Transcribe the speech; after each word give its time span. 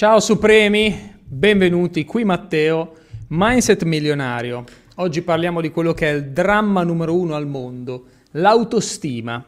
Ciao 0.00 0.18
Supremi, 0.18 1.12
benvenuti, 1.22 2.06
qui 2.06 2.24
Matteo, 2.24 2.94
Mindset 3.28 3.82
Milionario. 3.82 4.64
Oggi 4.94 5.20
parliamo 5.20 5.60
di 5.60 5.70
quello 5.70 5.92
che 5.92 6.08
è 6.08 6.14
il 6.14 6.30
dramma 6.30 6.82
numero 6.84 7.14
uno 7.14 7.34
al 7.34 7.46
mondo, 7.46 8.06
l'autostima. 8.30 9.44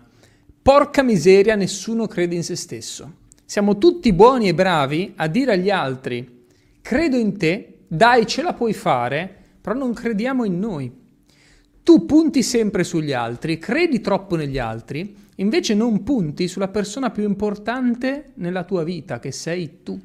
Porca 0.61 1.03
miseria, 1.03 1.55
nessuno 1.55 2.07
crede 2.07 2.35
in 2.35 2.45
se 2.45 2.57
stesso. 2.57 3.13
Siamo 3.47 3.79
tutti 3.79 4.13
buoni 4.13 4.49
e 4.49 4.53
bravi 4.53 5.15
a 5.17 5.27
dire 5.27 5.53
agli 5.53 5.71
altri, 5.71 6.45
credo 6.83 7.17
in 7.17 7.39
te, 7.39 7.79
dai 7.89 8.27
ce 8.27 8.43
la 8.43 8.53
puoi 8.53 8.75
fare, 8.75 9.35
però 9.59 9.75
non 9.75 9.95
crediamo 9.95 10.45
in 10.45 10.59
noi. 10.59 10.93
Tu 11.83 12.05
punti 12.05 12.43
sempre 12.43 12.85
sugli 12.85 13.15
altri, 13.15 13.57
credi 13.57 14.03
troppo 14.03 14.37
negli 14.37 14.59
altri, 14.59 15.17
invece 15.37 15.73
non 15.73 16.03
punti 16.03 16.47
sulla 16.47 16.69
persona 16.69 17.09
più 17.09 17.23
importante 17.23 18.33
nella 18.35 18.65
tua 18.65 18.85
vita, 18.85 19.19
che 19.19 19.33
sei 19.33 19.79
tu. 19.83 19.99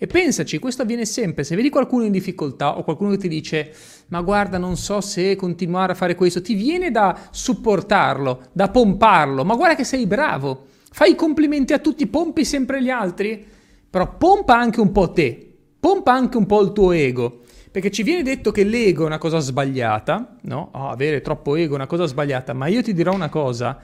E 0.00 0.06
pensaci, 0.06 0.60
questo 0.60 0.82
avviene 0.82 1.04
sempre. 1.04 1.42
Se 1.42 1.56
vedi 1.56 1.70
qualcuno 1.70 2.04
in 2.04 2.12
difficoltà 2.12 2.78
o 2.78 2.84
qualcuno 2.84 3.10
che 3.10 3.16
ti 3.16 3.28
dice 3.28 3.74
ma 4.08 4.20
guarda 4.20 4.56
non 4.56 4.76
so 4.76 5.00
se 5.00 5.34
continuare 5.34 5.92
a 5.92 5.96
fare 5.96 6.14
questo, 6.14 6.40
ti 6.40 6.54
viene 6.54 6.92
da 6.92 7.18
supportarlo, 7.30 8.42
da 8.52 8.68
pomparlo, 8.68 9.44
ma 9.44 9.56
guarda 9.56 9.74
che 9.74 9.82
sei 9.82 10.06
bravo, 10.06 10.66
fai 10.90 11.10
i 11.10 11.14
complimenti 11.16 11.72
a 11.72 11.80
tutti, 11.80 12.06
pompi 12.06 12.44
sempre 12.44 12.80
gli 12.80 12.90
altri, 12.90 13.44
però 13.90 14.16
pompa 14.16 14.56
anche 14.56 14.80
un 14.80 14.92
po' 14.92 15.10
te, 15.10 15.56
pompa 15.80 16.12
anche 16.12 16.36
un 16.36 16.46
po' 16.46 16.62
il 16.62 16.72
tuo 16.72 16.92
ego. 16.92 17.40
Perché 17.70 17.90
ci 17.90 18.02
viene 18.02 18.22
detto 18.22 18.50
che 18.50 18.64
l'ego 18.64 19.02
è 19.02 19.06
una 19.06 19.18
cosa 19.18 19.40
sbagliata, 19.40 20.36
no? 20.42 20.70
Oh, 20.72 20.88
avere 20.88 21.20
troppo 21.20 21.54
ego 21.56 21.72
è 21.72 21.76
una 21.76 21.86
cosa 21.86 22.06
sbagliata, 22.06 22.52
ma 22.52 22.68
io 22.68 22.82
ti 22.82 22.94
dirò 22.94 23.12
una 23.12 23.28
cosa, 23.28 23.78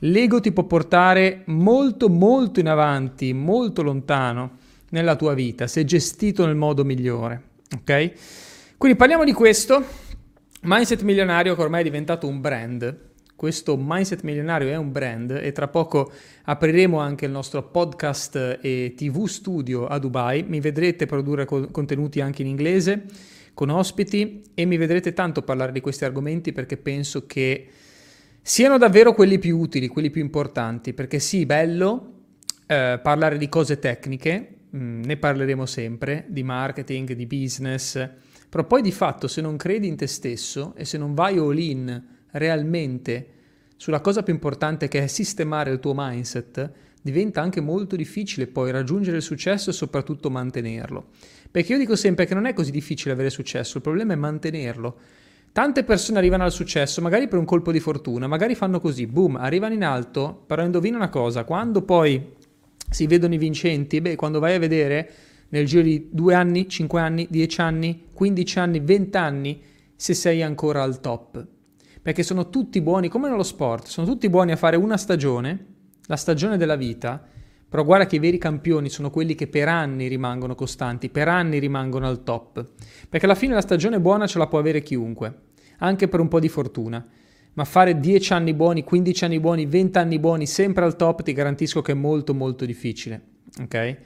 l'ego 0.00 0.40
ti 0.40 0.52
può 0.52 0.64
portare 0.64 1.42
molto 1.46 2.08
molto 2.08 2.60
in 2.60 2.68
avanti, 2.68 3.32
molto 3.32 3.82
lontano 3.82 4.58
nella 4.90 5.16
tua 5.16 5.34
vita, 5.34 5.66
se 5.66 5.84
gestito 5.84 6.46
nel 6.46 6.56
modo 6.56 6.84
migliore. 6.84 7.42
Ok? 7.76 8.12
Quindi 8.76 8.96
parliamo 8.96 9.24
di 9.24 9.32
questo. 9.32 9.84
Mindset 10.62 11.02
milionario 11.02 11.54
che 11.54 11.62
ormai 11.62 11.80
è 11.80 11.84
diventato 11.84 12.26
un 12.26 12.40
brand. 12.40 13.08
Questo 13.34 13.78
mindset 13.78 14.22
milionario 14.22 14.68
è 14.68 14.76
un 14.76 14.92
brand 14.92 15.30
e 15.30 15.52
tra 15.52 15.68
poco 15.68 16.12
apriremo 16.44 16.98
anche 16.98 17.24
il 17.24 17.30
nostro 17.30 17.62
podcast 17.62 18.58
e 18.60 18.92
TV 18.94 19.26
studio 19.26 19.86
a 19.86 19.98
Dubai. 19.98 20.42
Mi 20.42 20.60
vedrete 20.60 21.06
produrre 21.06 21.46
co- 21.46 21.68
contenuti 21.70 22.20
anche 22.20 22.42
in 22.42 22.48
inglese 22.48 23.04
con 23.54 23.70
ospiti 23.70 24.42
e 24.52 24.64
mi 24.66 24.76
vedrete 24.76 25.14
tanto 25.14 25.42
parlare 25.42 25.72
di 25.72 25.80
questi 25.80 26.04
argomenti 26.04 26.52
perché 26.52 26.76
penso 26.76 27.24
che 27.24 27.68
siano 28.42 28.76
davvero 28.76 29.14
quelli 29.14 29.38
più 29.38 29.58
utili, 29.58 29.88
quelli 29.88 30.10
più 30.10 30.20
importanti. 30.20 30.92
Perché 30.92 31.18
sì, 31.18 31.46
bello 31.46 32.12
eh, 32.66 33.00
parlare 33.02 33.38
di 33.38 33.48
cose 33.48 33.78
tecniche, 33.78 34.59
Mm, 34.76 35.02
ne 35.02 35.16
parleremo 35.16 35.66
sempre, 35.66 36.26
di 36.28 36.44
marketing, 36.44 37.12
di 37.12 37.26
business, 37.26 38.08
però 38.48 38.64
poi 38.64 38.82
di 38.82 38.92
fatto 38.92 39.26
se 39.26 39.40
non 39.40 39.56
credi 39.56 39.88
in 39.88 39.96
te 39.96 40.06
stesso 40.06 40.74
e 40.76 40.84
se 40.84 40.96
non 40.96 41.14
vai 41.14 41.38
all 41.38 41.58
in 41.58 42.02
realmente 42.32 43.26
sulla 43.76 44.00
cosa 44.00 44.22
più 44.22 44.32
importante 44.32 44.86
che 44.88 45.02
è 45.02 45.06
sistemare 45.06 45.72
il 45.72 45.80
tuo 45.80 45.92
mindset, 45.96 46.70
diventa 47.02 47.40
anche 47.40 47.60
molto 47.60 47.96
difficile 47.96 48.46
poi 48.46 48.70
raggiungere 48.70 49.16
il 49.16 49.22
successo 49.22 49.70
e 49.70 49.72
soprattutto 49.72 50.30
mantenerlo. 50.30 51.06
Perché 51.50 51.72
io 51.72 51.78
dico 51.78 51.96
sempre 51.96 52.26
che 52.26 52.34
non 52.34 52.46
è 52.46 52.52
così 52.52 52.70
difficile 52.70 53.12
avere 53.12 53.30
successo, 53.30 53.78
il 53.78 53.82
problema 53.82 54.12
è 54.12 54.16
mantenerlo. 54.16 54.96
Tante 55.50 55.82
persone 55.82 56.18
arrivano 56.18 56.44
al 56.44 56.52
successo, 56.52 57.00
magari 57.00 57.26
per 57.26 57.38
un 57.38 57.44
colpo 57.44 57.72
di 57.72 57.80
fortuna, 57.80 58.28
magari 58.28 58.54
fanno 58.54 58.80
così, 58.80 59.06
boom, 59.06 59.34
arrivano 59.36 59.74
in 59.74 59.82
alto, 59.82 60.44
però 60.46 60.62
indovina 60.62 60.96
una 60.96 61.08
cosa, 61.08 61.42
quando 61.42 61.82
poi 61.82 62.38
si 62.90 63.06
vedono 63.06 63.34
i 63.34 63.38
vincenti, 63.38 64.00
beh, 64.00 64.16
quando 64.16 64.40
vai 64.40 64.54
a 64.54 64.58
vedere 64.58 65.10
nel 65.50 65.64
giro 65.64 65.82
di 65.82 66.08
due 66.10 66.34
anni, 66.34 66.68
cinque 66.68 67.00
anni, 67.00 67.26
dieci 67.30 67.60
anni, 67.60 68.06
quindici 68.12 68.58
anni, 68.58 68.80
vent'anni, 68.80 69.62
se 69.96 70.14
sei 70.14 70.42
ancora 70.42 70.82
al 70.82 71.00
top. 71.00 71.46
Perché 72.02 72.22
sono 72.22 72.50
tutti 72.50 72.80
buoni, 72.80 73.08
come 73.08 73.28
nello 73.28 73.42
sport, 73.42 73.86
sono 73.86 74.06
tutti 74.06 74.28
buoni 74.28 74.52
a 74.52 74.56
fare 74.56 74.76
una 74.76 74.96
stagione, 74.96 75.66
la 76.06 76.16
stagione 76.16 76.56
della 76.56 76.76
vita, 76.76 77.22
però 77.68 77.84
guarda 77.84 78.06
che 78.06 78.16
i 78.16 78.20
veri 78.20 78.38
campioni 78.38 78.88
sono 78.88 79.10
quelli 79.10 79.34
che 79.34 79.46
per 79.46 79.68
anni 79.68 80.08
rimangono 80.08 80.54
costanti, 80.54 81.08
per 81.08 81.28
anni 81.28 81.58
rimangono 81.58 82.08
al 82.08 82.24
top. 82.24 82.64
Perché 83.08 83.26
alla 83.26 83.34
fine 83.34 83.54
la 83.54 83.60
stagione 83.60 84.00
buona 84.00 84.26
ce 84.26 84.38
la 84.38 84.48
può 84.48 84.58
avere 84.58 84.82
chiunque, 84.82 85.34
anche 85.78 86.08
per 86.08 86.20
un 86.20 86.28
po' 86.28 86.40
di 86.40 86.48
fortuna 86.48 87.06
ma 87.54 87.64
fare 87.64 87.98
10 87.98 88.32
anni 88.32 88.54
buoni, 88.54 88.84
15 88.84 89.24
anni 89.24 89.40
buoni, 89.40 89.66
20 89.66 89.98
anni 89.98 90.18
buoni 90.18 90.46
sempre 90.46 90.84
al 90.84 90.96
top 90.96 91.22
ti 91.22 91.32
garantisco 91.32 91.82
che 91.82 91.92
è 91.92 91.94
molto 91.94 92.34
molto 92.34 92.64
difficile, 92.64 93.20
ok? 93.60 93.96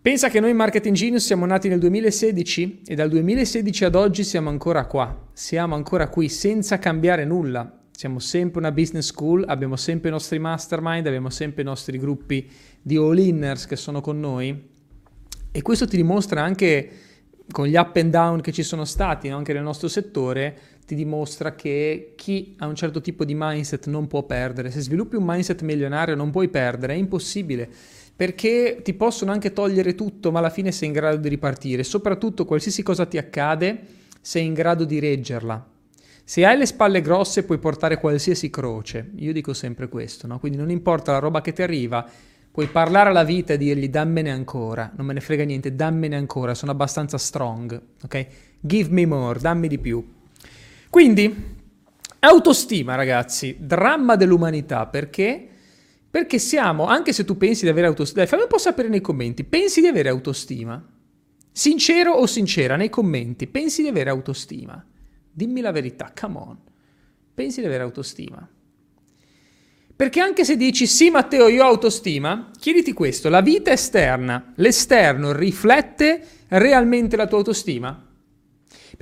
Pensa 0.00 0.28
che 0.28 0.38
noi 0.38 0.52
Marketing 0.52 0.94
Genius 0.94 1.24
siamo 1.24 1.46
nati 1.46 1.68
nel 1.68 1.78
2016 1.78 2.82
e 2.86 2.94
dal 2.94 3.08
2016 3.08 3.84
ad 3.86 3.94
oggi 3.94 4.22
siamo 4.22 4.50
ancora 4.50 4.84
qua, 4.84 5.28
siamo 5.32 5.74
ancora 5.74 6.08
qui 6.08 6.28
senza 6.28 6.78
cambiare 6.78 7.24
nulla. 7.24 7.78
Siamo 7.96 8.18
sempre 8.18 8.58
una 8.58 8.72
business 8.72 9.06
school, 9.06 9.44
abbiamo 9.46 9.76
sempre 9.76 10.08
i 10.08 10.12
nostri 10.12 10.40
mastermind, 10.40 11.06
abbiamo 11.06 11.30
sempre 11.30 11.62
i 11.62 11.64
nostri 11.64 11.96
gruppi 11.96 12.50
di 12.82 12.96
all-inners 12.96 13.66
che 13.66 13.76
sono 13.76 14.00
con 14.00 14.18
noi 14.18 14.72
e 15.52 15.62
questo 15.62 15.86
ti 15.86 15.94
dimostra 15.94 16.42
anche 16.42 16.90
con 17.50 17.66
gli 17.66 17.76
up 17.76 17.94
and 17.94 18.10
down 18.10 18.40
che 18.40 18.50
ci 18.50 18.64
sono 18.64 18.84
stati 18.84 19.28
no? 19.28 19.36
anche 19.36 19.52
nel 19.52 19.62
nostro 19.62 19.86
settore, 19.86 20.58
ti 20.86 20.94
dimostra 20.94 21.54
che 21.54 22.12
chi 22.16 22.54
ha 22.58 22.66
un 22.66 22.74
certo 22.74 23.00
tipo 23.00 23.24
di 23.24 23.34
mindset 23.36 23.86
non 23.86 24.06
può 24.06 24.22
perdere. 24.24 24.70
Se 24.70 24.80
sviluppi 24.80 25.16
un 25.16 25.24
mindset 25.24 25.62
milionario 25.62 26.14
non 26.14 26.30
puoi 26.30 26.48
perdere, 26.48 26.94
è 26.94 26.96
impossibile. 26.96 27.68
Perché 28.16 28.80
ti 28.82 28.94
possono 28.94 29.32
anche 29.32 29.52
togliere 29.52 29.94
tutto, 29.94 30.30
ma 30.30 30.38
alla 30.38 30.50
fine 30.50 30.70
sei 30.72 30.88
in 30.88 30.94
grado 30.94 31.16
di 31.16 31.28
ripartire. 31.28 31.82
Soprattutto 31.82 32.44
qualsiasi 32.44 32.82
cosa 32.82 33.06
ti 33.06 33.18
accade, 33.18 33.80
sei 34.20 34.44
in 34.46 34.54
grado 34.54 34.84
di 34.84 34.98
reggerla. 35.00 35.72
Se 36.22 36.46
hai 36.46 36.56
le 36.56 36.66
spalle 36.66 37.02
grosse 37.02 37.44
puoi 37.44 37.58
portare 37.58 37.98
qualsiasi 37.98 38.48
croce. 38.50 39.10
Io 39.16 39.32
dico 39.32 39.52
sempre 39.52 39.88
questo, 39.88 40.26
no? 40.26 40.38
Quindi 40.38 40.58
non 40.58 40.70
importa 40.70 41.12
la 41.12 41.18
roba 41.18 41.40
che 41.40 41.52
ti 41.52 41.62
arriva, 41.62 42.08
puoi 42.50 42.66
parlare 42.68 43.10
alla 43.10 43.24
vita 43.24 43.52
e 43.52 43.58
dirgli 43.58 43.88
dammene 43.88 44.30
ancora, 44.30 44.92
non 44.96 45.06
me 45.06 45.12
ne 45.12 45.20
frega 45.20 45.44
niente, 45.44 45.74
dammene 45.74 46.14
ancora, 46.16 46.54
sono 46.54 46.70
abbastanza 46.70 47.18
strong, 47.18 47.78
ok? 48.04 48.26
Give 48.60 48.90
me 48.90 49.04
more, 49.04 49.40
dammi 49.40 49.66
di 49.66 49.78
più. 49.78 50.02
Quindi, 50.94 51.34
autostima, 52.20 52.94
ragazzi, 52.94 53.56
dramma 53.58 54.14
dell'umanità, 54.14 54.86
perché? 54.86 55.44
Perché 56.08 56.38
siamo, 56.38 56.86
anche 56.86 57.12
se 57.12 57.24
tu 57.24 57.36
pensi 57.36 57.64
di 57.64 57.70
avere 57.70 57.88
autostima, 57.88 58.20
dai, 58.20 58.28
fammi 58.28 58.42
un 58.42 58.48
po' 58.48 58.58
sapere 58.58 58.86
nei 58.86 59.00
commenti, 59.00 59.42
pensi 59.42 59.80
di 59.80 59.88
avere 59.88 60.08
autostima? 60.08 60.80
Sincero 61.50 62.12
o 62.12 62.26
sincera, 62.26 62.76
nei 62.76 62.90
commenti, 62.90 63.48
pensi 63.48 63.82
di 63.82 63.88
avere 63.88 64.10
autostima? 64.10 64.86
Dimmi 65.32 65.60
la 65.60 65.72
verità, 65.72 66.12
come 66.16 66.38
on. 66.38 66.58
Pensi 67.34 67.58
di 67.58 67.66
avere 67.66 67.82
autostima? 67.82 68.48
Perché 69.96 70.20
anche 70.20 70.44
se 70.44 70.56
dici 70.56 70.86
sì 70.86 71.10
Matteo 71.10 71.48
io 71.48 71.64
ho 71.64 71.66
autostima, 71.66 72.52
chiediti 72.56 72.92
questo, 72.92 73.28
la 73.28 73.40
vita 73.40 73.72
esterna, 73.72 74.52
l'esterno 74.54 75.32
riflette 75.32 76.24
realmente 76.50 77.16
la 77.16 77.26
tua 77.26 77.38
autostima? 77.38 78.13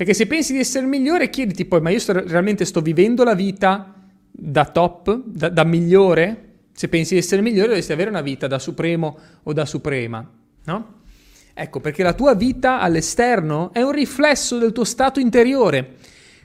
Perché 0.03 0.17
se 0.17 0.27
pensi 0.27 0.53
di 0.53 0.59
essere 0.59 0.85
migliore, 0.85 1.31
chiediti 1.31 1.65
poi, 1.65 1.81
ma 1.81 1.91
io 1.91 2.01
sto, 2.01 2.13
realmente 2.13 2.65
sto 2.65 2.81
vivendo 2.81 3.23
la 3.23 3.35
vita 3.35 3.95
da 4.33 4.65
top, 4.65 5.23
da, 5.27 5.49
da, 5.49 5.63
migliore? 5.63 6.55
Se 6.73 6.89
pensi 6.89 7.15
di 7.15 7.21
essere 7.21 7.41
migliore, 7.41 7.69
dovresti 7.69 7.93
avere 7.93 8.11
una 8.11 8.21
vita 8.21 8.49
da 8.49 8.59
supremo 8.59 9.17
o 9.45 9.53
da 9.53 9.65
suprema, 9.65 10.29
no? 10.65 10.95
Ecco, 11.55 11.79
perché 11.79 12.03
la 12.03 12.15
tua 12.15 12.35
vita 12.35 12.81
all'esterno 12.81 13.73
è 13.73 13.81
un 13.81 13.93
riflesso 13.93 14.59
del 14.59 14.73
tuo 14.73 14.83
stato 14.83 15.21
interiore. 15.21 15.95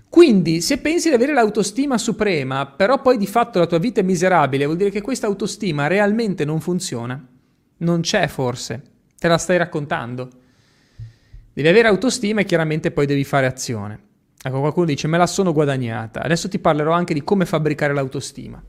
Quindi, 0.08 0.62
se 0.62 0.78
pensi 0.78 1.10
di 1.10 1.16
avere 1.16 1.34
l'autostima 1.34 1.98
suprema, 1.98 2.68
però 2.68 3.02
poi 3.02 3.18
di 3.18 3.26
fatto 3.26 3.58
la 3.58 3.66
tua 3.66 3.80
vita 3.80 4.02
è 4.02 4.04
miserabile, 4.04 4.66
vuol 4.66 4.78
dire 4.78 4.92
che 4.92 5.02
questa 5.02 5.26
autostima 5.26 5.88
realmente 5.88 6.46
non 6.46 6.62
funziona. 6.62 7.28
Non 7.78 8.02
c'è 8.02 8.28
forse. 8.28 8.84
Te 9.18 9.28
la 9.28 9.40
stai 9.40 9.58
raccontando. 9.58 10.30
Devi 11.58 11.70
avere 11.70 11.88
autostima 11.88 12.42
e 12.42 12.46
chiaramente 12.46 12.92
poi 12.92 13.08
devi 13.08 13.24
fare 13.24 13.48
azione. 13.48 14.00
Ecco, 14.44 14.60
qualcuno 14.60 14.86
dice 14.86 15.08
me 15.08 15.18
la 15.18 15.26
sono 15.26 15.54
guadagnata. 15.54 16.22
Adesso 16.22 16.50
ti 16.50 16.60
parlerò 16.60 16.92
anche 16.92 17.16
di 17.16 17.24
come 17.24 17.48
fabbricare 17.48 17.96
l'autostima. 17.96 18.64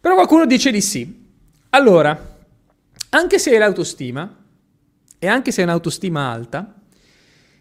Però 0.00 0.14
qualcuno 0.14 0.46
dice 0.46 0.70
di 0.70 0.80
sì. 0.80 1.26
Allora, 1.68 2.38
anche 3.10 3.38
se 3.38 3.50
hai 3.50 3.58
l'autostima, 3.58 4.44
e 5.18 5.26
anche 5.26 5.52
se 5.52 5.60
hai 5.60 5.66
un'autostima 5.66 6.30
alta, 6.30 6.74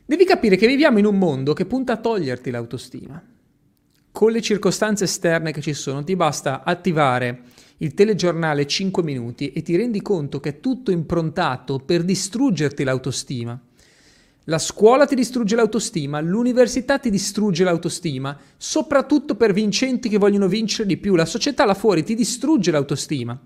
devi 0.06 0.24
capire 0.24 0.56
che 0.56 0.68
viviamo 0.68 1.00
in 1.00 1.06
un 1.06 1.18
mondo 1.18 1.52
che 1.52 1.66
punta 1.66 1.92
a 1.92 1.98
toglierti 1.98 2.50
l'autostima. 2.50 3.22
Con 4.10 4.32
le 4.32 4.42
circostanze 4.42 5.04
esterne 5.04 5.52
che 5.52 5.60
ci 5.60 5.74
sono, 5.74 6.02
ti 6.02 6.16
basta 6.16 6.64
attivare 6.64 7.42
il 7.80 7.94
telegiornale 7.94 8.66
5 8.66 9.04
minuti 9.04 9.52
e 9.52 9.64
ti 9.64 9.76
rendi 9.76 10.02
conto 10.02 10.40
che 10.40 10.48
è 10.48 10.60
tutto 10.62 10.92
improntato 10.92 11.80
per 11.80 12.04
distruggerti 12.04 12.86
l'autostima. 12.86 13.60
La 14.52 14.60
scuola 14.60 15.06
ti 15.06 15.16
distrugge 15.16 15.56
l'autostima, 15.56 16.20
l'università 16.20 17.00
ti 17.00 17.10
distrugge 17.10 17.64
l'autostima, 17.64 18.38
soprattutto 18.58 19.36
per 19.36 19.54
vincenti 19.54 20.10
che 20.10 20.18
vogliono 20.18 20.50
vincere 20.50 20.86
di 20.90 20.98
più. 20.98 21.16
La 21.16 21.24
società 21.24 21.64
là 21.64 21.74
fuori 21.74 22.04
ti 22.04 22.16
distrugge 22.16 22.70
l'autostima. 22.70 23.40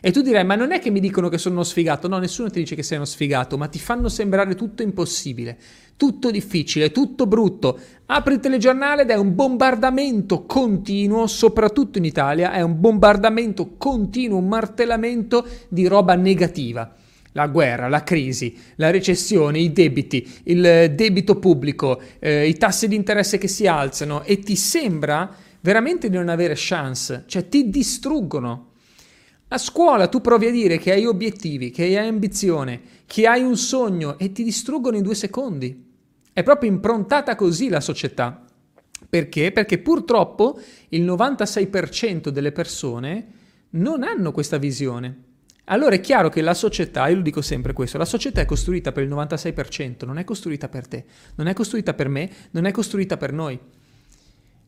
E 0.00 0.12
tu 0.12 0.22
direi, 0.22 0.44
ma 0.44 0.54
non 0.54 0.70
è 0.70 0.78
che 0.78 0.90
mi 0.90 1.00
dicono 1.00 1.28
che 1.28 1.36
sono 1.36 1.56
uno 1.56 1.64
sfigato, 1.64 2.06
no, 2.06 2.18
nessuno 2.18 2.48
ti 2.48 2.60
dice 2.60 2.76
che 2.76 2.84
sei 2.84 2.98
uno 2.98 3.06
sfigato, 3.06 3.58
ma 3.58 3.66
ti 3.66 3.80
fanno 3.80 4.08
sembrare 4.08 4.54
tutto 4.54 4.84
impossibile, 4.84 5.58
tutto 5.96 6.30
difficile, 6.30 6.92
tutto 6.92 7.26
brutto. 7.26 7.76
Apri 8.06 8.34
il 8.34 8.40
telegiornale 8.40 9.02
ed 9.02 9.10
è 9.10 9.16
un 9.16 9.34
bombardamento 9.34 10.44
continuo, 10.44 11.26
soprattutto 11.26 11.98
in 11.98 12.04
Italia, 12.04 12.52
è 12.52 12.60
un 12.60 12.78
bombardamento 12.78 13.74
continuo, 13.76 14.38
un 14.38 14.46
martellamento 14.46 15.44
di 15.68 15.88
roba 15.88 16.14
negativa 16.14 16.94
la 17.32 17.48
guerra, 17.48 17.88
la 17.88 18.02
crisi, 18.02 18.56
la 18.76 18.90
recessione, 18.90 19.58
i 19.58 19.72
debiti, 19.72 20.26
il 20.44 20.92
debito 20.94 21.38
pubblico, 21.38 22.00
eh, 22.18 22.46
i 22.46 22.56
tassi 22.56 22.88
di 22.88 22.96
interesse 22.96 23.38
che 23.38 23.48
si 23.48 23.66
alzano 23.66 24.22
e 24.22 24.38
ti 24.38 24.56
sembra 24.56 25.34
veramente 25.60 26.08
di 26.08 26.16
non 26.16 26.28
avere 26.28 26.54
chance, 26.56 27.24
cioè 27.26 27.48
ti 27.48 27.70
distruggono. 27.70 28.70
A 29.48 29.58
scuola 29.58 30.08
tu 30.08 30.20
provi 30.20 30.46
a 30.46 30.50
dire 30.50 30.78
che 30.78 30.92
hai 30.92 31.04
obiettivi, 31.04 31.70
che 31.70 31.84
hai 31.84 31.96
ambizione, 31.96 32.80
che 33.06 33.26
hai 33.26 33.42
un 33.42 33.56
sogno 33.56 34.18
e 34.18 34.32
ti 34.32 34.44
distruggono 34.44 34.96
in 34.96 35.02
due 35.02 35.14
secondi. 35.14 35.90
È 36.32 36.42
proprio 36.42 36.70
improntata 36.70 37.34
così 37.34 37.68
la 37.68 37.80
società. 37.80 38.44
Perché? 39.08 39.52
Perché 39.52 39.78
purtroppo 39.78 40.58
il 40.88 41.02
96% 41.02 42.28
delle 42.28 42.52
persone 42.52 43.26
non 43.70 44.02
hanno 44.02 44.32
questa 44.32 44.56
visione. 44.56 45.31
Allora 45.72 45.94
è 45.94 46.00
chiaro 46.00 46.28
che 46.28 46.42
la 46.42 46.52
società, 46.52 47.08
io 47.08 47.16
lo 47.16 47.22
dico 47.22 47.40
sempre 47.40 47.72
questo, 47.72 47.96
la 47.96 48.04
società 48.04 48.42
è 48.42 48.44
costruita 48.44 48.92
per 48.92 49.04
il 49.04 49.08
96%, 49.08 50.04
non 50.04 50.18
è 50.18 50.24
costruita 50.24 50.68
per 50.68 50.86
te, 50.86 51.04
non 51.36 51.46
è 51.46 51.54
costruita 51.54 51.94
per 51.94 52.10
me, 52.10 52.30
non 52.50 52.66
è 52.66 52.70
costruita 52.70 53.16
per 53.16 53.32
noi. 53.32 53.58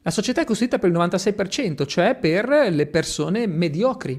La 0.00 0.10
società 0.10 0.40
è 0.40 0.44
costruita 0.46 0.78
per 0.78 0.88
il 0.88 0.96
96%, 0.96 1.84
cioè 1.84 2.14
per 2.14 2.48
le 2.70 2.86
persone 2.86 3.46
mediocri, 3.46 4.18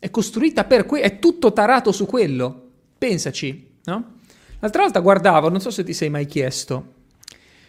è 0.00 0.10
costruita 0.10 0.64
per 0.64 0.84
quello, 0.84 1.04
è 1.04 1.20
tutto 1.20 1.52
tarato 1.52 1.92
su 1.92 2.06
quello. 2.06 2.70
Pensaci, 2.98 3.74
no? 3.84 4.14
L'altra 4.58 4.82
volta 4.82 4.98
guardavo, 4.98 5.48
non 5.48 5.60
so 5.60 5.70
se 5.70 5.84
ti 5.84 5.92
sei 5.92 6.10
mai 6.10 6.26
chiesto, 6.26 6.94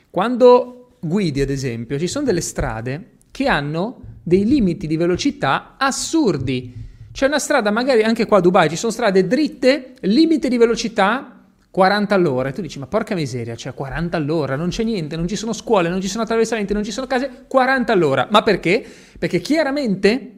quando 0.09 0.93
guidi 0.99 1.41
ad 1.41 1.51
esempio, 1.51 1.99
ci 1.99 2.07
sono 2.07 2.25
delle 2.25 2.41
strade 2.41 3.17
che 3.29 3.47
hanno 3.47 4.01
dei 4.23 4.45
limiti 4.45 4.87
di 4.87 4.97
velocità 4.97 5.75
assurdi. 5.77 6.85
C'è 7.17 7.25
una 7.25 7.39
strada, 7.39 7.71
magari 7.71 8.03
anche 8.03 8.27
qua 8.27 8.37
a 8.37 8.41
Dubai, 8.41 8.69
ci 8.69 8.75
sono 8.75 8.91
strade 8.91 9.25
dritte, 9.25 9.95
limite 10.01 10.49
di 10.49 10.57
velocità 10.59 11.47
40 11.71 12.13
all'ora. 12.13 12.49
E 12.49 12.53
tu 12.53 12.61
dici, 12.61 12.77
ma 12.77 12.85
porca 12.85 13.15
miseria, 13.15 13.55
cioè 13.55 13.73
40 13.73 14.15
all'ora, 14.15 14.55
non 14.55 14.69
c'è 14.69 14.83
niente, 14.83 15.15
non 15.15 15.27
ci 15.27 15.35
sono 15.35 15.51
scuole, 15.51 15.89
non 15.89 15.99
ci 15.99 16.09
sono 16.09 16.21
attraversamenti, 16.21 16.73
non 16.73 16.83
ci 16.83 16.91
sono 16.91 17.07
case, 17.07 17.45
40 17.47 17.91
all'ora. 17.91 18.27
Ma 18.29 18.43
perché? 18.43 18.85
Perché 19.17 19.39
chiaramente 19.39 20.33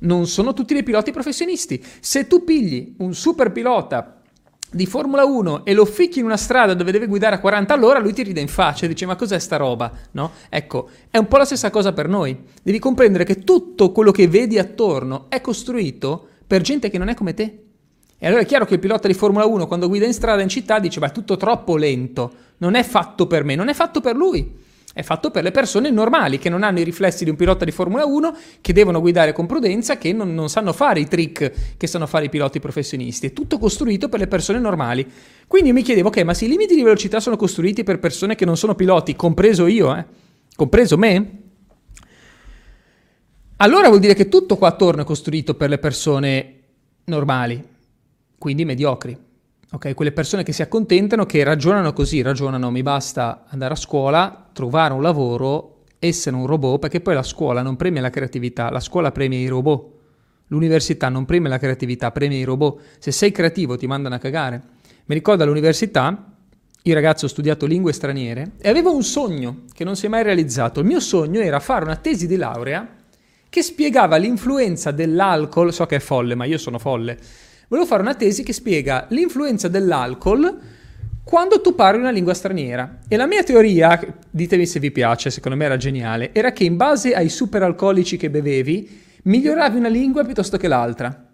non 0.00 0.26
sono 0.26 0.54
tutti 0.54 0.74
dei 0.74 0.82
piloti 0.82 1.12
professionisti. 1.12 1.80
Se 2.00 2.26
tu 2.26 2.42
pigli 2.42 2.96
un 2.98 3.14
super 3.14 3.52
pilota 3.52 4.20
di 4.74 4.86
Formula 4.86 5.24
1 5.24 5.64
e 5.64 5.72
lo 5.72 5.84
ficchi 5.84 6.18
in 6.18 6.24
una 6.24 6.36
strada 6.36 6.74
dove 6.74 6.92
deve 6.92 7.06
guidare 7.06 7.36
a 7.36 7.40
40 7.40 7.72
all'ora, 7.72 7.98
lui 7.98 8.12
ti 8.12 8.22
ride 8.22 8.40
in 8.40 8.48
faccia 8.48 8.84
e 8.84 8.88
dice 8.88 9.06
ma 9.06 9.16
cos'è 9.16 9.38
sta 9.38 9.56
roba? 9.56 9.90
No? 10.12 10.32
Ecco, 10.48 10.88
è 11.10 11.18
un 11.18 11.28
po' 11.28 11.36
la 11.36 11.44
stessa 11.44 11.70
cosa 11.70 11.92
per 11.92 12.08
noi. 12.08 12.36
Devi 12.62 12.78
comprendere 12.78 13.24
che 13.24 13.44
tutto 13.44 13.92
quello 13.92 14.10
che 14.10 14.28
vedi 14.28 14.58
attorno 14.58 15.26
è 15.28 15.40
costruito 15.40 16.28
per 16.46 16.62
gente 16.62 16.90
che 16.90 16.98
non 16.98 17.08
è 17.08 17.14
come 17.14 17.34
te. 17.34 17.58
E 18.18 18.26
allora 18.26 18.42
è 18.42 18.46
chiaro 18.46 18.64
che 18.64 18.74
il 18.74 18.80
pilota 18.80 19.06
di 19.06 19.14
Formula 19.14 19.44
1 19.46 19.66
quando 19.66 19.88
guida 19.88 20.06
in 20.06 20.14
strada 20.14 20.42
in 20.42 20.48
città 20.48 20.78
dice 20.78 20.98
ma 20.98 21.06
è 21.06 21.12
tutto 21.12 21.36
troppo 21.36 21.76
lento, 21.76 22.32
non 22.58 22.74
è 22.74 22.82
fatto 22.82 23.26
per 23.26 23.44
me, 23.44 23.54
non 23.54 23.68
è 23.68 23.74
fatto 23.74 24.00
per 24.00 24.16
lui. 24.16 24.62
È 24.94 25.02
fatto 25.02 25.32
per 25.32 25.42
le 25.42 25.50
persone 25.50 25.90
normali 25.90 26.38
che 26.38 26.48
non 26.48 26.62
hanno 26.62 26.78
i 26.78 26.84
riflessi 26.84 27.24
di 27.24 27.30
un 27.30 27.34
pilota 27.34 27.64
di 27.64 27.72
Formula 27.72 28.06
1, 28.06 28.36
che 28.60 28.72
devono 28.72 29.00
guidare 29.00 29.32
con 29.32 29.46
prudenza, 29.46 29.98
che 29.98 30.12
non, 30.12 30.32
non 30.32 30.48
sanno 30.48 30.72
fare 30.72 31.00
i 31.00 31.08
trick 31.08 31.76
che 31.76 31.88
sanno 31.88 32.06
fare 32.06 32.26
i 32.26 32.28
piloti 32.28 32.60
professionisti. 32.60 33.26
È 33.26 33.32
tutto 33.32 33.58
costruito 33.58 34.08
per 34.08 34.20
le 34.20 34.28
persone 34.28 34.60
normali. 34.60 35.04
Quindi 35.48 35.70
io 35.70 35.74
mi 35.74 35.82
chiedevo, 35.82 36.08
ok, 36.08 36.18
ma 36.18 36.32
se 36.32 36.44
i 36.44 36.48
limiti 36.48 36.76
di 36.76 36.82
velocità 36.84 37.18
sono 37.18 37.36
costruiti 37.36 37.82
per 37.82 37.98
persone 37.98 38.36
che 38.36 38.44
non 38.44 38.56
sono 38.56 38.76
piloti, 38.76 39.16
compreso 39.16 39.66
io, 39.66 39.96
eh? 39.96 40.04
compreso 40.54 40.96
me, 40.96 41.38
allora 43.56 43.88
vuol 43.88 43.98
dire 43.98 44.14
che 44.14 44.28
tutto 44.28 44.56
qua 44.56 44.68
attorno 44.68 45.02
è 45.02 45.04
costruito 45.04 45.54
per 45.54 45.70
le 45.70 45.78
persone 45.78 46.60
normali, 47.06 47.60
quindi 48.38 48.64
mediocri. 48.64 49.23
Ok, 49.74 49.92
quelle 49.94 50.12
persone 50.12 50.44
che 50.44 50.52
si 50.52 50.62
accontentano, 50.62 51.26
che 51.26 51.42
ragionano 51.42 51.92
così, 51.92 52.22
ragionano 52.22 52.70
mi 52.70 52.84
basta 52.84 53.42
andare 53.48 53.72
a 53.72 53.76
scuola, 53.76 54.50
trovare 54.52 54.94
un 54.94 55.02
lavoro, 55.02 55.82
essere 55.98 56.36
un 56.36 56.46
robot, 56.46 56.78
perché 56.78 57.00
poi 57.00 57.14
la 57.14 57.24
scuola 57.24 57.60
non 57.60 57.74
premia 57.74 58.00
la 58.00 58.08
creatività, 58.08 58.70
la 58.70 58.78
scuola 58.78 59.10
premia 59.10 59.36
i 59.36 59.48
robot. 59.48 59.92
L'università 60.46 61.08
non 61.08 61.24
premia 61.24 61.48
la 61.48 61.58
creatività, 61.58 62.12
premia 62.12 62.38
i 62.38 62.44
robot. 62.44 62.82
Se 63.00 63.10
sei 63.10 63.32
creativo 63.32 63.76
ti 63.76 63.88
mandano 63.88 64.14
a 64.14 64.18
cagare. 64.18 64.62
Mi 65.06 65.14
ricordo 65.16 65.42
all'università, 65.42 66.36
io 66.80 66.94
ragazzo 66.94 67.24
ho 67.24 67.28
studiato 67.28 67.66
lingue 67.66 67.92
straniere 67.92 68.52
e 68.58 68.68
avevo 68.68 68.94
un 68.94 69.02
sogno 69.02 69.62
che 69.72 69.82
non 69.82 69.96
si 69.96 70.06
è 70.06 70.08
mai 70.08 70.22
realizzato. 70.22 70.78
Il 70.78 70.86
mio 70.86 71.00
sogno 71.00 71.40
era 71.40 71.58
fare 71.58 71.84
una 71.84 71.96
tesi 71.96 72.28
di 72.28 72.36
laurea 72.36 72.88
che 73.48 73.62
spiegava 73.62 74.18
l'influenza 74.18 74.92
dell'alcol, 74.92 75.72
so 75.72 75.84
che 75.86 75.96
è 75.96 76.00
folle, 76.00 76.36
ma 76.36 76.44
io 76.44 76.58
sono 76.58 76.78
folle, 76.78 77.18
Volevo 77.74 77.90
fare 77.90 78.02
una 78.02 78.14
tesi 78.14 78.44
che 78.44 78.52
spiega 78.52 79.06
l'influenza 79.08 79.66
dell'alcol 79.66 80.58
quando 81.24 81.60
tu 81.60 81.74
parli 81.74 81.98
una 81.98 82.12
lingua 82.12 82.32
straniera. 82.32 83.00
E 83.08 83.16
la 83.16 83.26
mia 83.26 83.42
teoria, 83.42 84.00
ditemi 84.30 84.64
se 84.64 84.78
vi 84.78 84.92
piace, 84.92 85.28
secondo 85.28 85.58
me 85.58 85.64
era 85.64 85.76
geniale, 85.76 86.32
era 86.32 86.52
che 86.52 86.62
in 86.62 86.76
base 86.76 87.14
ai 87.14 87.28
superalcolici 87.28 88.16
che 88.16 88.30
bevevi, 88.30 88.88
miglioravi 89.24 89.76
una 89.76 89.88
lingua 89.88 90.22
piuttosto 90.22 90.56
che 90.56 90.68
l'altra. 90.68 91.26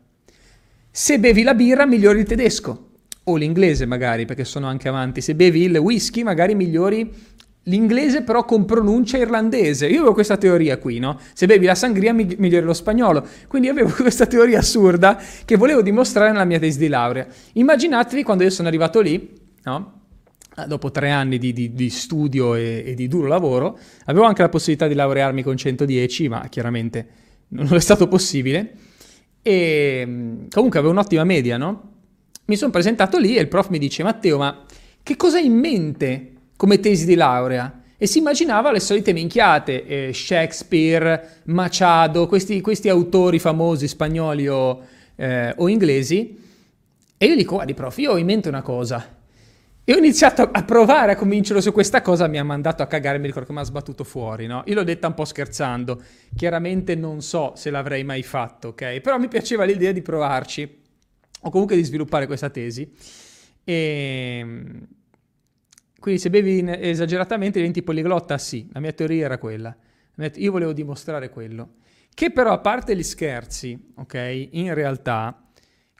Se 0.90 1.20
bevi 1.20 1.42
la 1.42 1.52
birra, 1.52 1.84
migliori 1.84 2.20
il 2.20 2.26
tedesco. 2.26 2.88
O 3.24 3.36
l'inglese 3.36 3.84
magari, 3.84 4.24
perché 4.24 4.44
sono 4.44 4.66
anche 4.66 4.88
avanti. 4.88 5.20
Se 5.20 5.34
bevi 5.34 5.64
il 5.64 5.76
whisky, 5.76 6.22
magari 6.22 6.54
migliori 6.54 7.12
L'inglese 7.64 8.22
però 8.22 8.44
con 8.44 8.64
pronuncia 8.64 9.18
irlandese. 9.18 9.86
Io 9.86 9.98
avevo 9.98 10.14
questa 10.14 10.38
teoria 10.38 10.78
qui, 10.78 10.98
no? 10.98 11.18
Se 11.34 11.46
bevi 11.46 11.66
la 11.66 11.74
sangria 11.74 12.12
migliori 12.12 12.64
lo 12.64 12.72
spagnolo. 12.72 13.26
Quindi 13.48 13.68
avevo 13.68 13.90
questa 14.00 14.26
teoria 14.26 14.60
assurda 14.60 15.20
che 15.44 15.56
volevo 15.56 15.82
dimostrare 15.82 16.30
nella 16.32 16.44
mia 16.44 16.58
tesi 16.58 16.78
di 16.78 16.88
laurea. 16.88 17.26
Immaginatevi 17.52 18.22
quando 18.22 18.44
io 18.44 18.50
sono 18.50 18.68
arrivato 18.68 19.00
lì, 19.00 19.30
no? 19.64 19.98
Ah, 20.54 20.66
dopo 20.66 20.90
tre 20.90 21.10
anni 21.10 21.38
di, 21.38 21.52
di, 21.52 21.72
di 21.74 21.90
studio 21.90 22.54
e, 22.54 22.82
e, 22.84 22.94
di 22.94 23.06
duro 23.08 23.28
lavoro, 23.28 23.78
avevo 24.06 24.24
anche 24.24 24.42
la 24.42 24.48
possibilità 24.48 24.88
di 24.88 24.94
laurearmi 24.94 25.42
con 25.42 25.56
110, 25.56 26.28
ma 26.28 26.48
chiaramente 26.48 27.08
non 27.48 27.72
è 27.74 27.80
stato 27.80 28.08
possibile. 28.08 28.72
E 29.42 30.02
mm, 30.06 30.46
comunque 30.50 30.78
avevo 30.78 30.92
un'ottima 30.92 31.24
media, 31.24 31.56
no? 31.56 31.88
Mi 32.46 32.56
sono 32.56 32.72
presentato 32.72 33.18
lì 33.18 33.36
e 33.36 33.40
il 33.42 33.48
prof 33.48 33.68
mi 33.68 33.78
dice: 33.78 34.02
Matteo, 34.02 34.38
ma 34.38 34.64
che 35.02 35.16
cosa 35.16 35.38
hai 35.38 35.46
in 35.46 35.54
mente 35.54 36.32
come 36.60 36.78
tesi 36.78 37.06
di 37.06 37.14
laurea 37.14 37.80
e 37.96 38.06
si 38.06 38.18
immaginava 38.18 38.70
le 38.70 38.80
solite 38.80 39.14
minchiate, 39.14 39.86
eh, 39.86 40.12
Shakespeare, 40.12 41.40
Machado, 41.44 42.26
questi, 42.26 42.60
questi, 42.60 42.90
autori 42.90 43.38
famosi 43.38 43.88
spagnoli 43.88 44.46
o, 44.46 44.82
eh, 45.16 45.54
o, 45.56 45.68
inglesi. 45.68 46.38
E 47.16 47.26
io 47.26 47.34
dico, 47.34 47.54
guardi 47.54 47.72
prof, 47.72 47.96
io 47.96 48.12
ho 48.12 48.18
in 48.18 48.26
mente 48.26 48.50
una 48.50 48.60
cosa. 48.60 49.20
E 49.82 49.94
ho 49.94 49.96
iniziato 49.96 50.50
a 50.52 50.62
provare 50.62 51.12
a 51.12 51.16
convincerlo 51.16 51.62
su 51.62 51.72
questa 51.72 52.02
cosa, 52.02 52.26
mi 52.26 52.38
ha 52.38 52.44
mandato 52.44 52.82
a 52.82 52.86
cagare, 52.86 53.16
mi 53.16 53.28
ricordo 53.28 53.48
che 53.48 53.54
mi 53.54 53.60
ha 53.60 53.64
sbattuto 53.64 54.04
fuori, 54.04 54.46
no? 54.46 54.62
Io 54.66 54.74
l'ho 54.74 54.84
detta 54.84 55.06
un 55.06 55.14
po' 55.14 55.24
scherzando, 55.24 56.02
chiaramente 56.36 56.94
non 56.94 57.22
so 57.22 57.54
se 57.56 57.70
l'avrei 57.70 58.04
mai 58.04 58.22
fatto, 58.22 58.68
ok? 58.68 59.00
Però 59.00 59.16
mi 59.16 59.28
piaceva 59.28 59.64
l'idea 59.64 59.92
di 59.92 60.02
provarci, 60.02 60.78
o 61.40 61.48
comunque 61.48 61.74
di 61.74 61.84
sviluppare 61.84 62.26
questa 62.26 62.50
tesi. 62.50 62.92
E 63.64 64.46
quindi 66.00 66.20
se 66.20 66.30
bevi 66.30 66.64
esageratamente 66.66 67.58
diventi 67.58 67.82
poliglotta? 67.82 68.38
Sì, 68.38 68.68
la 68.72 68.80
mia 68.80 68.92
teoria 68.92 69.26
era 69.26 69.38
quella. 69.38 69.76
Io 70.34 70.50
volevo 70.50 70.72
dimostrare 70.72 71.28
quello. 71.28 71.74
Che 72.12 72.32
però 72.32 72.52
a 72.52 72.58
parte 72.58 72.96
gli 72.96 73.02
scherzi, 73.02 73.92
ok, 73.94 74.48
in 74.50 74.74
realtà 74.74 75.46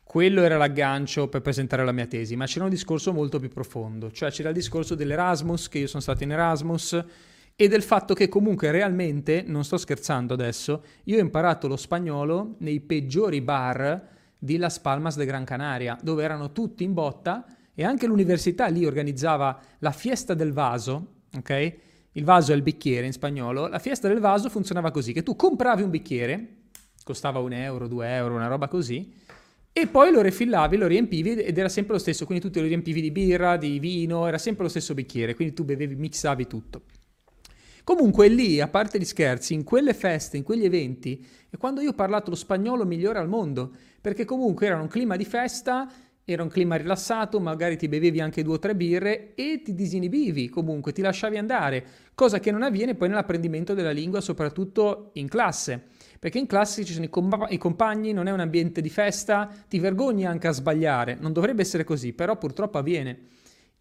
quello 0.02 0.42
era 0.42 0.56
l'aggancio 0.56 1.28
per 1.28 1.40
presentare 1.40 1.84
la 1.84 1.92
mia 1.92 2.06
tesi, 2.06 2.34
ma 2.34 2.46
c'era 2.46 2.64
un 2.64 2.70
discorso 2.70 3.12
molto 3.12 3.38
più 3.38 3.48
profondo, 3.48 4.10
cioè 4.10 4.30
c'era 4.30 4.48
il 4.48 4.54
discorso 4.54 4.94
dell'Erasmus, 4.94 5.68
che 5.68 5.78
io 5.78 5.86
sono 5.86 6.02
stato 6.02 6.24
in 6.24 6.32
Erasmus, 6.32 7.04
e 7.54 7.68
del 7.68 7.82
fatto 7.82 8.14
che 8.14 8.28
comunque 8.28 8.70
realmente, 8.70 9.44
non 9.46 9.64
sto 9.64 9.76
scherzando 9.76 10.34
adesso, 10.34 10.82
io 11.04 11.18
ho 11.18 11.20
imparato 11.20 11.68
lo 11.68 11.76
spagnolo 11.76 12.56
nei 12.58 12.80
peggiori 12.80 13.40
bar 13.40 14.08
di 14.36 14.56
Las 14.56 14.80
Palmas 14.80 15.16
de 15.16 15.26
Gran 15.26 15.44
Canaria, 15.44 15.96
dove 16.02 16.24
erano 16.24 16.52
tutti 16.52 16.84
in 16.84 16.94
botta 16.94 17.44
e 17.74 17.84
anche 17.84 18.06
l'università 18.06 18.66
lì 18.66 18.84
organizzava 18.84 19.60
la 19.78 19.92
fiesta 19.92 20.34
del 20.34 20.52
vaso, 20.52 21.22
ok? 21.36 21.74
Il 22.12 22.24
vaso 22.24 22.52
è 22.52 22.54
il 22.56 22.62
bicchiere 22.62 23.06
in 23.06 23.12
spagnolo. 23.12 23.68
La 23.68 23.78
fiesta 23.78 24.08
del 24.08 24.18
vaso 24.18 24.48
funzionava 24.48 24.90
così, 24.90 25.12
che 25.12 25.22
tu 25.22 25.36
compravi 25.36 25.82
un 25.82 25.90
bicchiere, 25.90 26.56
costava 27.04 27.38
un 27.38 27.52
euro, 27.52 27.88
due 27.88 28.08
euro, 28.08 28.34
una 28.34 28.48
roba 28.48 28.68
così, 28.68 29.12
e 29.72 29.86
poi 29.86 30.10
lo 30.10 30.20
refillavi, 30.20 30.76
lo 30.76 30.88
riempivi 30.88 31.36
ed 31.36 31.56
era 31.56 31.68
sempre 31.68 31.92
lo 31.92 32.00
stesso, 32.00 32.26
quindi 32.26 32.44
tu 32.44 32.50
te 32.50 32.60
lo 32.60 32.66
riempivi 32.66 33.00
di 33.00 33.12
birra, 33.12 33.56
di 33.56 33.78
vino, 33.78 34.26
era 34.26 34.38
sempre 34.38 34.64
lo 34.64 34.68
stesso 34.68 34.94
bicchiere, 34.94 35.34
quindi 35.34 35.54
tu 35.54 35.64
bevevi, 35.64 35.94
mixavi 35.94 36.46
tutto. 36.48 36.82
Comunque 37.84 38.28
lì, 38.28 38.60
a 38.60 38.68
parte 38.68 38.98
gli 38.98 39.04
scherzi, 39.04 39.54
in 39.54 39.64
quelle 39.64 39.94
feste, 39.94 40.36
in 40.36 40.42
quegli 40.42 40.64
eventi, 40.64 41.24
è 41.48 41.56
quando 41.56 41.80
io 41.80 41.90
ho 41.90 41.94
parlato 41.94 42.30
lo 42.30 42.36
spagnolo 42.36 42.84
migliore 42.84 43.20
al 43.20 43.28
mondo, 43.28 43.72
perché 44.00 44.24
comunque 44.24 44.66
era 44.66 44.80
un 44.80 44.88
clima 44.88 45.16
di 45.16 45.24
festa, 45.24 45.88
era 46.32 46.42
un 46.42 46.48
clima 46.48 46.76
rilassato, 46.76 47.40
magari 47.40 47.76
ti 47.76 47.88
bevevi 47.88 48.20
anche 48.20 48.42
due 48.42 48.54
o 48.54 48.58
tre 48.58 48.74
birre 48.74 49.34
e 49.34 49.62
ti 49.64 49.74
disinibivi 49.74 50.48
comunque, 50.48 50.92
ti 50.92 51.02
lasciavi 51.02 51.36
andare, 51.36 51.84
cosa 52.14 52.40
che 52.40 52.50
non 52.50 52.62
avviene 52.62 52.94
poi 52.94 53.08
nell'apprendimento 53.08 53.74
della 53.74 53.90
lingua, 53.90 54.20
soprattutto 54.20 55.10
in 55.14 55.28
classe. 55.28 55.82
Perché 56.18 56.38
in 56.38 56.46
classe 56.46 56.84
ci 56.84 56.92
sono 56.92 57.06
i, 57.06 57.08
compa- 57.08 57.48
i, 57.48 57.58
compagni, 57.58 58.12
non 58.12 58.26
è 58.26 58.30
un 58.30 58.40
ambiente 58.40 58.80
di 58.80 58.90
festa, 58.90 59.48
ti 59.68 59.78
vergogni 59.78 60.26
anche 60.26 60.48
a 60.48 60.52
sbagliare. 60.52 61.16
Non 61.18 61.32
dovrebbe 61.32 61.62
essere 61.62 61.82
così, 61.84 62.12
però 62.12 62.36
purtroppo 62.36 62.76
avviene. 62.76 63.18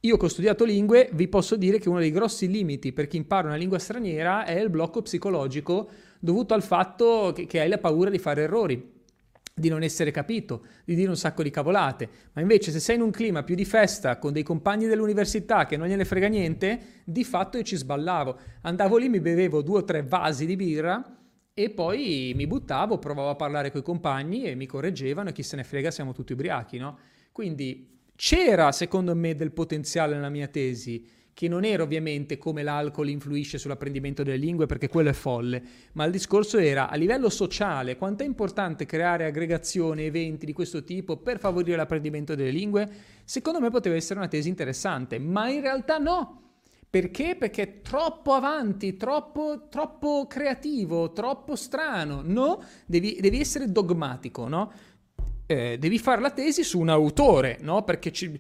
Io 0.02 0.16
che 0.16 0.26
ho 0.26 0.30
studiato 0.30 0.64
lingue 0.64 1.10
vi 1.14 1.28
posso 1.28 1.58
dire 1.58 1.80
che 1.80 1.90
uno 1.90 2.00
dei 2.00 2.12
grossi 2.12 2.48
limiti 2.48 2.94
per 2.94 3.08
chi 3.08 3.18
impara 3.18 3.48
una 3.48 3.58
lingua 3.58 3.80
straniera 3.80 4.46
è 4.46 4.58
il 4.58 4.70
blocco 4.70 5.02
psicologico 5.02 5.90
dovuto 6.20 6.54
al 6.54 6.64
fatto 6.64 7.34
che, 7.36 7.46
che 7.46 7.60
hai 7.60 7.68
la 7.68 7.80
paura 7.80 8.10
di 8.10 8.18
fare 8.18 8.44
errori 8.44 8.99
di 9.60 9.70
non 9.70 9.84
essere 9.84 10.12
capito, 10.12 10.66
di 10.86 10.96
dire 10.96 11.10
un 11.10 11.18
sacco 11.18 11.44
di 11.44 11.50
cavolate, 11.50 12.10
ma 12.34 12.42
invece 12.42 12.72
se 12.72 12.80
sei 12.80 12.96
in 12.96 13.02
un 13.02 13.12
clima 13.12 13.44
più 13.44 13.56
di 13.56 13.66
festa 13.66 14.18
con 14.18 14.34
dei 14.34 14.44
compagni 14.44 14.88
dell'università 14.88 15.66
che 15.66 15.78
non 15.78 15.88
gliene 15.88 16.06
frega 16.06 16.28
niente, 16.28 17.02
di 17.04 17.24
fatto 17.24 17.58
io 17.58 17.64
ci 17.64 17.76
sballavo. 17.76 18.40
Andavo 18.62 18.98
lì, 18.98 19.10
mi 19.10 19.20
bevevo 19.20 19.62
due 19.62 19.80
o 19.80 19.84
tre 19.84 20.04
vasi 20.04 20.46
di 20.46 20.56
birra 20.56 21.18
e 21.54 21.70
poi 21.70 22.32
mi 22.36 22.48
buttavo, 22.48 23.00
provavo 23.00 23.30
a 23.30 23.36
parlare 23.36 23.72
con 23.72 23.82
i 23.82 23.84
compagni 23.84 24.44
e 24.44 24.56
mi 24.56 24.66
correggevano 24.66 25.30
e 25.30 25.32
chi 25.34 25.44
se 25.44 25.56
ne 25.56 25.64
frega 25.64 25.92
siamo 25.92 26.14
tutti 26.14 26.34
ubriachi, 26.34 26.78
no? 26.78 26.98
Quindi 27.32 27.98
c'era, 28.16 28.72
secondo 28.72 29.16
me, 29.16 29.36
del 29.36 29.52
potenziale 29.52 30.16
nella 30.16 30.30
mia 30.30 30.48
tesi, 30.48 31.06
che 31.40 31.48
non 31.48 31.64
era 31.64 31.84
ovviamente 31.84 32.38
come 32.38 32.64
l'alcol 32.64 33.08
influisce 33.08 33.58
sull'apprendimento 33.58 34.24
delle 34.24 34.36
lingue, 34.36 34.66
perché 34.66 34.90
quello 34.90 35.08
è 35.08 35.14
folle, 35.14 35.64
ma 35.94 36.04
il 36.04 36.12
discorso 36.12 36.58
era 36.58 36.90
a 36.90 36.98
livello 36.98 37.30
sociale 37.30 37.96
quanto 37.96 38.24
è 38.24 38.26
importante 38.26 38.86
creare 38.86 39.24
aggregazioni, 39.24 40.04
eventi 40.04 40.46
di 40.46 40.52
questo 40.52 40.84
tipo 40.84 41.16
per 41.16 41.40
favorire 41.40 41.78
l'apprendimento 41.78 42.36
delle 42.36 42.52
lingue. 42.52 42.90
Secondo 43.24 43.62
me 43.62 43.70
poteva 43.70 43.96
essere 43.96 44.20
una 44.20 44.28
tesi 44.28 44.50
interessante, 44.50 45.18
ma 45.18 45.48
in 45.48 45.62
realtà 45.62 45.98
no. 45.98 46.42
Perché? 46.90 47.38
Perché 47.40 47.62
è 47.62 47.82
troppo 47.84 48.34
avanti, 48.34 48.98
troppo, 48.98 49.70
troppo 49.70 50.28
creativo, 50.28 51.14
troppo 51.14 51.56
strano. 51.56 52.22
No, 52.22 52.62
devi, 52.86 53.18
devi 53.22 53.40
essere 53.40 53.72
dogmatico, 53.72 54.50
no? 54.50 54.74
Eh, 55.52 55.80
devi 55.80 55.98
fare 55.98 56.22
la 56.22 56.30
tesi 56.30 56.64
su 56.64 56.80
un 56.80 56.90
autore, 56.90 57.58
no? 57.62 57.84
Perché 57.84 58.12
ci, 58.12 58.40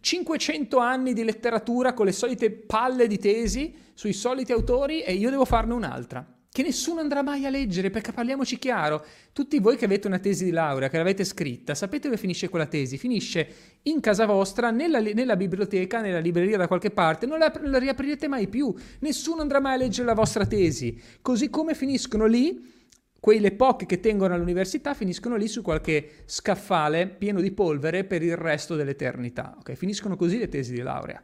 500 0.00 0.78
anni 0.78 1.12
di 1.12 1.22
letteratura 1.22 1.92
con 1.92 2.06
le 2.06 2.12
solite 2.12 2.50
palle 2.50 3.06
di 3.06 3.18
tesi 3.18 3.74
sui 3.92 4.14
soliti 4.14 4.50
autori 4.50 5.02
e 5.02 5.12
io 5.12 5.28
devo 5.28 5.44
farne 5.44 5.74
un'altra. 5.74 6.26
Che 6.50 6.62
nessuno 6.62 7.00
andrà 7.00 7.22
mai 7.22 7.44
a 7.44 7.50
leggere, 7.50 7.90
perché 7.90 8.12
parliamoci 8.12 8.58
chiaro, 8.58 9.04
tutti 9.34 9.58
voi 9.58 9.76
che 9.76 9.84
avete 9.84 10.06
una 10.06 10.18
tesi 10.18 10.44
di 10.44 10.50
laurea, 10.50 10.88
che 10.88 10.96
l'avete 10.96 11.24
scritta, 11.24 11.74
sapete 11.74 12.08
dove 12.08 12.18
finisce 12.18 12.48
quella 12.48 12.66
tesi? 12.66 12.96
Finisce 12.96 13.48
in 13.82 14.00
casa 14.00 14.24
vostra, 14.24 14.70
nella, 14.70 14.98
nella 14.98 15.36
biblioteca, 15.36 16.00
nella 16.00 16.20
libreria 16.20 16.56
da 16.56 16.68
qualche 16.68 16.90
parte, 16.90 17.26
non 17.26 17.38
la, 17.38 17.52
non 17.60 17.70
la 17.70 17.78
riaprirete 17.78 18.28
mai 18.28 18.48
più, 18.48 18.74
nessuno 19.00 19.42
andrà 19.42 19.60
mai 19.60 19.74
a 19.74 19.76
leggere 19.76 20.06
la 20.06 20.14
vostra 20.14 20.46
tesi, 20.46 20.98
così 21.20 21.50
come 21.50 21.74
finiscono 21.74 22.24
lì 22.24 22.78
quelle 23.20 23.52
poche 23.52 23.84
che 23.84 24.00
tengono 24.00 24.34
all'università 24.34 24.94
finiscono 24.94 25.36
lì 25.36 25.46
su 25.46 25.60
qualche 25.60 26.22
scaffale 26.24 27.06
pieno 27.06 27.42
di 27.42 27.52
polvere 27.52 28.04
per 28.04 28.22
il 28.22 28.36
resto 28.36 28.74
dell'eternità. 28.74 29.54
Okay? 29.58 29.76
Finiscono 29.76 30.16
così 30.16 30.38
le 30.38 30.48
tesi 30.48 30.72
di 30.72 30.80
laurea. 30.80 31.22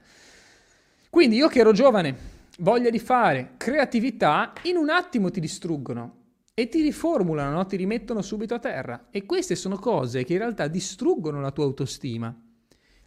Quindi 1.09 1.37
io 1.37 1.49
che 1.49 1.61
ero 1.61 1.73
giovane, 1.73 2.15
voglia 2.59 2.91
di 2.91 2.99
fare, 2.99 3.53
creatività, 3.57 4.53
in 4.65 4.77
un 4.77 4.91
attimo 4.91 5.31
ti 5.31 5.41
distruggono 5.41 6.25
e 6.53 6.69
ti 6.69 6.83
riformulano, 6.83 7.57
no? 7.57 7.65
ti 7.65 7.77
rimettono 7.77 8.21
subito 8.21 8.53
a 8.53 8.59
terra. 8.59 9.07
E 9.11 9.25
queste 9.25 9.55
sono 9.55 9.79
cose 9.79 10.25
che 10.25 10.35
in 10.35 10.41
realtà 10.41 10.69
distruggono 10.69 11.41
la 11.41 11.51
tua 11.51 11.65
autostima. 11.65 12.39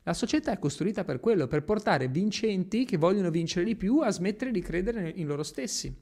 La 0.04 0.14
società 0.14 0.52
è 0.52 0.58
costruita 0.58 1.04
per 1.04 1.20
quello, 1.20 1.46
per 1.46 1.64
portare 1.64 2.08
vincenti 2.08 2.86
che 2.86 2.98
vogliono 2.98 3.30
vincere 3.30 3.66
di 3.66 3.76
più 3.76 4.00
a 4.00 4.10
smettere 4.10 4.50
di 4.50 4.62
credere 4.62 5.12
in 5.16 5.28
loro 5.28 5.44
stessi. 5.44 5.96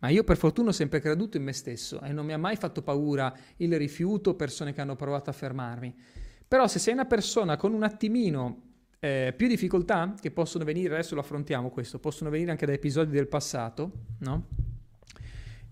Ma 0.00 0.08
io 0.08 0.24
per 0.24 0.36
fortuna 0.36 0.70
ho 0.70 0.72
sempre 0.72 1.00
creduto 1.00 1.36
in 1.36 1.44
me 1.44 1.52
stesso 1.52 2.00
e 2.00 2.12
non 2.12 2.26
mi 2.26 2.32
ha 2.32 2.38
mai 2.38 2.56
fatto 2.56 2.82
paura 2.82 3.34
il 3.56 3.76
rifiuto, 3.76 4.34
persone 4.34 4.72
che 4.72 4.80
hanno 4.80 4.96
provato 4.96 5.30
a 5.30 5.32
fermarmi. 5.32 5.94
Però 6.46 6.66
se 6.66 6.78
sei 6.78 6.92
una 6.92 7.06
persona 7.06 7.56
con 7.56 7.72
un 7.72 7.82
attimino 7.82 8.62
eh, 9.00 9.34
più 9.36 9.48
difficoltà, 9.48 10.14
che 10.18 10.30
possono 10.30 10.64
venire, 10.64 10.94
adesso 10.94 11.14
lo 11.14 11.20
affrontiamo 11.20 11.70
questo, 11.70 11.98
possono 11.98 12.30
venire 12.30 12.50
anche 12.50 12.66
da 12.66 12.72
episodi 12.72 13.10
del 13.10 13.28
passato, 13.28 13.92
no? 14.20 14.48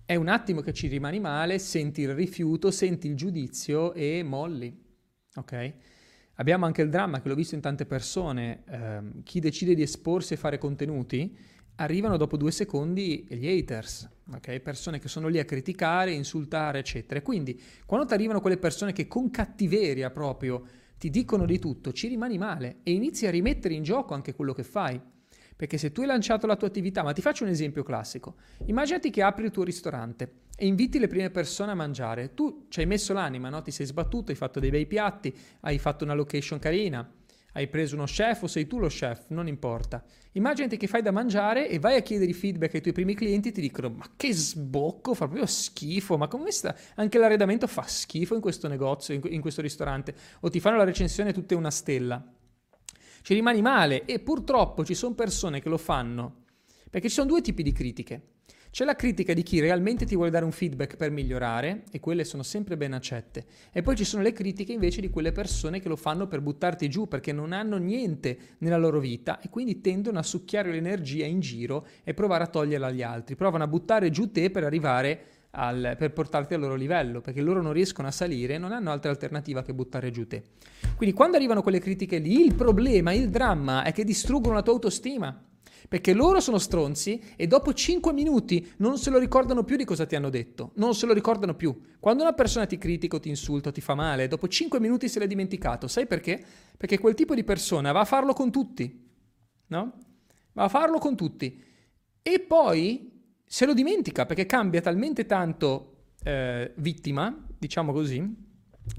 È 0.04 0.14
un 0.16 0.28
attimo 0.28 0.60
che 0.60 0.74
ci 0.74 0.88
rimani 0.88 1.20
male, 1.20 1.58
senti 1.58 2.02
il 2.02 2.14
rifiuto, 2.14 2.70
senti 2.70 3.06
il 3.06 3.16
giudizio 3.16 3.94
e 3.94 4.22
molli, 4.22 4.76
ok? 5.36 5.74
Abbiamo 6.34 6.66
anche 6.66 6.82
il 6.82 6.90
dramma 6.90 7.22
che 7.22 7.28
l'ho 7.28 7.34
visto 7.34 7.54
in 7.54 7.60
tante 7.60 7.86
persone, 7.86 8.64
eh, 8.66 9.00
chi 9.22 9.40
decide 9.40 9.74
di 9.74 9.82
esporsi 9.82 10.34
e 10.34 10.36
fare 10.36 10.58
contenuti 10.58 11.34
arrivano 11.76 12.16
dopo 12.16 12.36
due 12.36 12.50
secondi 12.50 13.26
gli 13.28 13.48
haters, 13.48 14.08
okay? 14.34 14.60
persone 14.60 14.98
che 14.98 15.08
sono 15.08 15.28
lì 15.28 15.38
a 15.38 15.44
criticare, 15.44 16.12
insultare, 16.12 16.80
eccetera. 16.80 17.22
Quindi 17.22 17.60
quando 17.86 18.06
ti 18.06 18.14
arrivano 18.14 18.40
quelle 18.40 18.58
persone 18.58 18.92
che 18.92 19.06
con 19.06 19.30
cattiveria 19.30 20.10
proprio 20.10 20.64
ti 20.98 21.10
dicono 21.10 21.46
di 21.46 21.58
tutto, 21.58 21.92
ci 21.92 22.08
rimani 22.08 22.38
male 22.38 22.78
e 22.82 22.92
inizi 22.92 23.26
a 23.26 23.30
rimettere 23.30 23.74
in 23.74 23.82
gioco 23.82 24.14
anche 24.14 24.34
quello 24.34 24.52
che 24.52 24.62
fai. 24.62 25.00
Perché 25.54 25.78
se 25.78 25.92
tu 25.92 26.00
hai 26.00 26.06
lanciato 26.06 26.46
la 26.46 26.56
tua 26.56 26.68
attività, 26.68 27.02
ma 27.02 27.12
ti 27.12 27.20
faccio 27.20 27.44
un 27.44 27.50
esempio 27.50 27.82
classico, 27.82 28.36
immaginati 28.66 29.10
che 29.10 29.22
apri 29.22 29.44
il 29.44 29.50
tuo 29.50 29.64
ristorante 29.64 30.40
e 30.56 30.66
inviti 30.66 30.98
le 30.98 31.06
prime 31.06 31.30
persone 31.30 31.72
a 31.72 31.74
mangiare, 31.74 32.34
tu 32.34 32.66
ci 32.68 32.80
hai 32.80 32.86
messo 32.86 33.12
l'anima, 33.12 33.48
no? 33.48 33.62
ti 33.62 33.70
sei 33.70 33.86
sbattuto, 33.86 34.30
hai 34.30 34.36
fatto 34.36 34.60
dei 34.60 34.70
bei 34.70 34.86
piatti, 34.86 35.32
hai 35.60 35.78
fatto 35.78 36.04
una 36.04 36.14
location 36.14 36.58
carina, 36.58 37.08
hai 37.52 37.68
preso 37.68 37.94
uno 37.94 38.04
chef 38.04 38.42
o 38.42 38.46
sei 38.46 38.66
tu 38.66 38.78
lo 38.78 38.88
chef, 38.88 39.26
non 39.28 39.46
importa. 39.46 40.02
Immaginati 40.32 40.76
che 40.76 40.86
fai 40.86 41.02
da 41.02 41.10
mangiare 41.10 41.68
e 41.68 41.78
vai 41.78 41.96
a 41.96 42.00
chiedere 42.00 42.30
i 42.30 42.34
feedback 42.34 42.74
ai 42.74 42.80
tuoi 42.80 42.94
primi 42.94 43.14
clienti 43.14 43.48
e 43.48 43.52
ti 43.52 43.60
dicono 43.60 43.90
ma 43.90 44.10
che 44.16 44.32
sbocco, 44.32 45.14
fa 45.14 45.26
proprio 45.26 45.46
schifo, 45.46 46.16
ma 46.16 46.28
come 46.28 46.50
sta? 46.50 46.74
Anche 46.94 47.18
l'arredamento 47.18 47.66
fa 47.66 47.82
schifo 47.82 48.34
in 48.34 48.40
questo 48.40 48.68
negozio, 48.68 49.20
in 49.28 49.40
questo 49.40 49.60
ristorante. 49.60 50.14
O 50.40 50.48
ti 50.48 50.60
fanno 50.60 50.78
la 50.78 50.84
recensione 50.84 51.32
tutte 51.32 51.54
una 51.54 51.70
stella. 51.70 52.24
Ci 53.20 53.34
rimani 53.34 53.60
male 53.60 54.04
e 54.04 54.18
purtroppo 54.18 54.84
ci 54.84 54.94
sono 54.94 55.14
persone 55.14 55.60
che 55.60 55.68
lo 55.68 55.78
fanno. 55.78 56.44
Perché 56.90 57.08
ci 57.08 57.14
sono 57.14 57.28
due 57.28 57.40
tipi 57.40 57.62
di 57.62 57.72
critiche. 57.72 58.31
C'è 58.72 58.86
la 58.86 58.96
critica 58.96 59.34
di 59.34 59.42
chi 59.42 59.60
realmente 59.60 60.06
ti 60.06 60.14
vuole 60.14 60.30
dare 60.30 60.46
un 60.46 60.50
feedback 60.50 60.96
per 60.96 61.10
migliorare, 61.10 61.82
e 61.90 62.00
quelle 62.00 62.24
sono 62.24 62.42
sempre 62.42 62.78
ben 62.78 62.94
accette. 62.94 63.44
E 63.70 63.82
poi 63.82 63.94
ci 63.96 64.04
sono 64.04 64.22
le 64.22 64.32
critiche 64.32 64.72
invece 64.72 65.02
di 65.02 65.10
quelle 65.10 65.30
persone 65.30 65.78
che 65.78 65.88
lo 65.88 65.96
fanno 65.96 66.26
per 66.26 66.40
buttarti 66.40 66.88
giù 66.88 67.06
perché 67.06 67.32
non 67.32 67.52
hanno 67.52 67.76
niente 67.76 68.56
nella 68.60 68.78
loro 68.78 68.98
vita 68.98 69.40
e 69.40 69.50
quindi 69.50 69.82
tendono 69.82 70.18
a 70.18 70.22
succhiare 70.22 70.72
l'energia 70.72 71.26
in 71.26 71.40
giro 71.40 71.86
e 72.02 72.14
provare 72.14 72.44
a 72.44 72.46
toglierla 72.46 72.86
agli 72.86 73.02
altri. 73.02 73.36
Provano 73.36 73.64
a 73.64 73.66
buttare 73.66 74.08
giù 74.08 74.30
te 74.30 74.50
per 74.50 74.64
arrivare 74.64 75.24
al, 75.50 75.94
per 75.98 76.14
portarti 76.14 76.54
al 76.54 76.60
loro 76.60 76.74
livello, 76.74 77.20
perché 77.20 77.42
loro 77.42 77.60
non 77.60 77.74
riescono 77.74 78.08
a 78.08 78.10
salire, 78.10 78.56
non 78.56 78.72
hanno 78.72 78.90
altra 78.90 79.10
alternativa 79.10 79.62
che 79.62 79.74
buttare 79.74 80.10
giù 80.10 80.26
te. 80.26 80.44
Quindi 80.96 81.14
quando 81.14 81.36
arrivano 81.36 81.60
quelle 81.60 81.78
critiche 81.78 82.16
lì, 82.16 82.42
il 82.42 82.54
problema, 82.54 83.12
il 83.12 83.28
dramma 83.28 83.84
è 83.84 83.92
che 83.92 84.02
distruggono 84.02 84.54
la 84.54 84.62
tua 84.62 84.72
autostima 84.72 85.50
perché 85.88 86.12
loro 86.12 86.40
sono 86.40 86.58
stronzi 86.58 87.22
e 87.36 87.46
dopo 87.46 87.72
5 87.72 88.12
minuti 88.12 88.72
non 88.78 88.98
se 88.98 89.10
lo 89.10 89.18
ricordano 89.18 89.64
più 89.64 89.76
di 89.76 89.84
cosa 89.84 90.06
ti 90.06 90.16
hanno 90.16 90.30
detto, 90.30 90.72
non 90.76 90.94
se 90.94 91.06
lo 91.06 91.12
ricordano 91.12 91.54
più. 91.54 91.78
Quando 92.00 92.22
una 92.22 92.32
persona 92.32 92.66
ti 92.66 92.78
critica 92.78 93.18
ti 93.18 93.28
insulta 93.28 93.70
ti 93.70 93.80
fa 93.80 93.94
male, 93.94 94.28
dopo 94.28 94.48
5 94.48 94.80
minuti 94.80 95.08
se 95.08 95.18
l'è 95.18 95.26
dimenticato, 95.26 95.88
sai 95.88 96.06
perché? 96.06 96.42
Perché 96.76 96.98
quel 96.98 97.14
tipo 97.14 97.34
di 97.34 97.44
persona 97.44 97.92
va 97.92 98.00
a 98.00 98.04
farlo 98.04 98.32
con 98.32 98.50
tutti, 98.50 99.10
no? 99.68 99.92
Va 100.52 100.64
a 100.64 100.68
farlo 100.68 100.98
con 100.98 101.16
tutti. 101.16 101.62
E 102.22 102.40
poi 102.40 103.10
se 103.44 103.66
lo 103.66 103.74
dimentica 103.74 104.26
perché 104.26 104.46
cambia 104.46 104.80
talmente 104.80 105.26
tanto 105.26 106.04
eh, 106.22 106.72
vittima, 106.76 107.46
diciamo 107.58 107.92
così, 107.92 108.50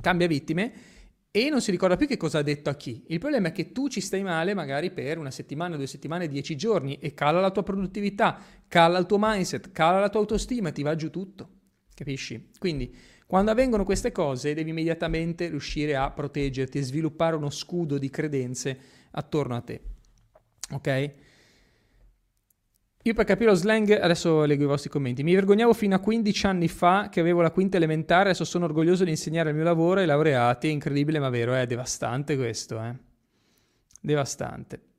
cambia 0.01 0.27
vittime 0.27 0.73
e 1.35 1.49
non 1.49 1.61
si 1.61 1.71
ricorda 1.71 1.95
più 1.95 2.05
che 2.05 2.15
cosa 2.15 2.37
ha 2.37 2.43
detto 2.43 2.69
a 2.69 2.75
chi. 2.75 3.05
Il 3.07 3.17
problema 3.17 3.47
è 3.47 3.51
che 3.51 3.71
tu 3.71 3.87
ci 3.87 4.01
stai 4.01 4.21
male 4.21 4.53
magari 4.53 4.91
per 4.91 5.17
una 5.17 5.31
settimana, 5.31 5.75
due 5.75 5.87
settimane, 5.87 6.27
dieci 6.27 6.55
giorni 6.55 6.99
e 6.99 7.15
cala 7.15 7.39
la 7.39 7.49
tua 7.49 7.63
produttività, 7.63 8.39
cala 8.67 8.99
il 8.99 9.07
tuo 9.07 9.17
mindset, 9.19 9.71
cala 9.71 9.99
la 9.99 10.09
tua 10.09 10.19
autostima 10.19 10.69
e 10.69 10.73
ti 10.73 10.83
va 10.83 10.93
giù 10.95 11.09
tutto. 11.09 11.49
Capisci? 11.95 12.51
Quindi 12.59 12.95
quando 13.25 13.49
avvengono 13.49 13.83
queste 13.83 14.11
cose 14.11 14.53
devi 14.53 14.69
immediatamente 14.69 15.47
riuscire 15.49 15.95
a 15.95 16.11
proteggerti 16.11 16.77
e 16.77 16.83
sviluppare 16.83 17.35
uno 17.35 17.49
scudo 17.49 17.97
di 17.97 18.11
credenze 18.11 18.79
attorno 19.09 19.55
a 19.55 19.61
te. 19.61 19.81
Ok? 20.69 21.11
Io 23.05 23.13
per 23.13 23.25
capire 23.25 23.49
lo 23.49 23.55
slang, 23.55 23.91
adesso 23.91 24.45
leggo 24.45 24.63
i 24.63 24.67
vostri 24.67 24.89
commenti. 24.89 25.23
Mi 25.23 25.33
vergognavo 25.33 25.73
fino 25.73 25.95
a 25.95 25.99
15 25.99 26.45
anni 26.45 26.67
fa 26.69 27.09
che 27.09 27.19
avevo 27.19 27.41
la 27.41 27.51
quinta 27.51 27.77
elementare, 27.77 28.29
adesso 28.29 28.45
sono 28.45 28.65
orgoglioso 28.65 29.03
di 29.03 29.09
insegnare 29.09 29.49
il 29.49 29.55
mio 29.55 29.65
lavoro 29.65 29.99
ai 29.99 30.05
laureati. 30.05 30.67
È 30.67 30.71
incredibile 30.71 31.19
ma 31.19 31.29
vero, 31.29 31.53
è 31.53 31.65
devastante 31.65 32.37
questo, 32.37 32.81
eh. 32.81 32.95
Devastante. 33.99 34.91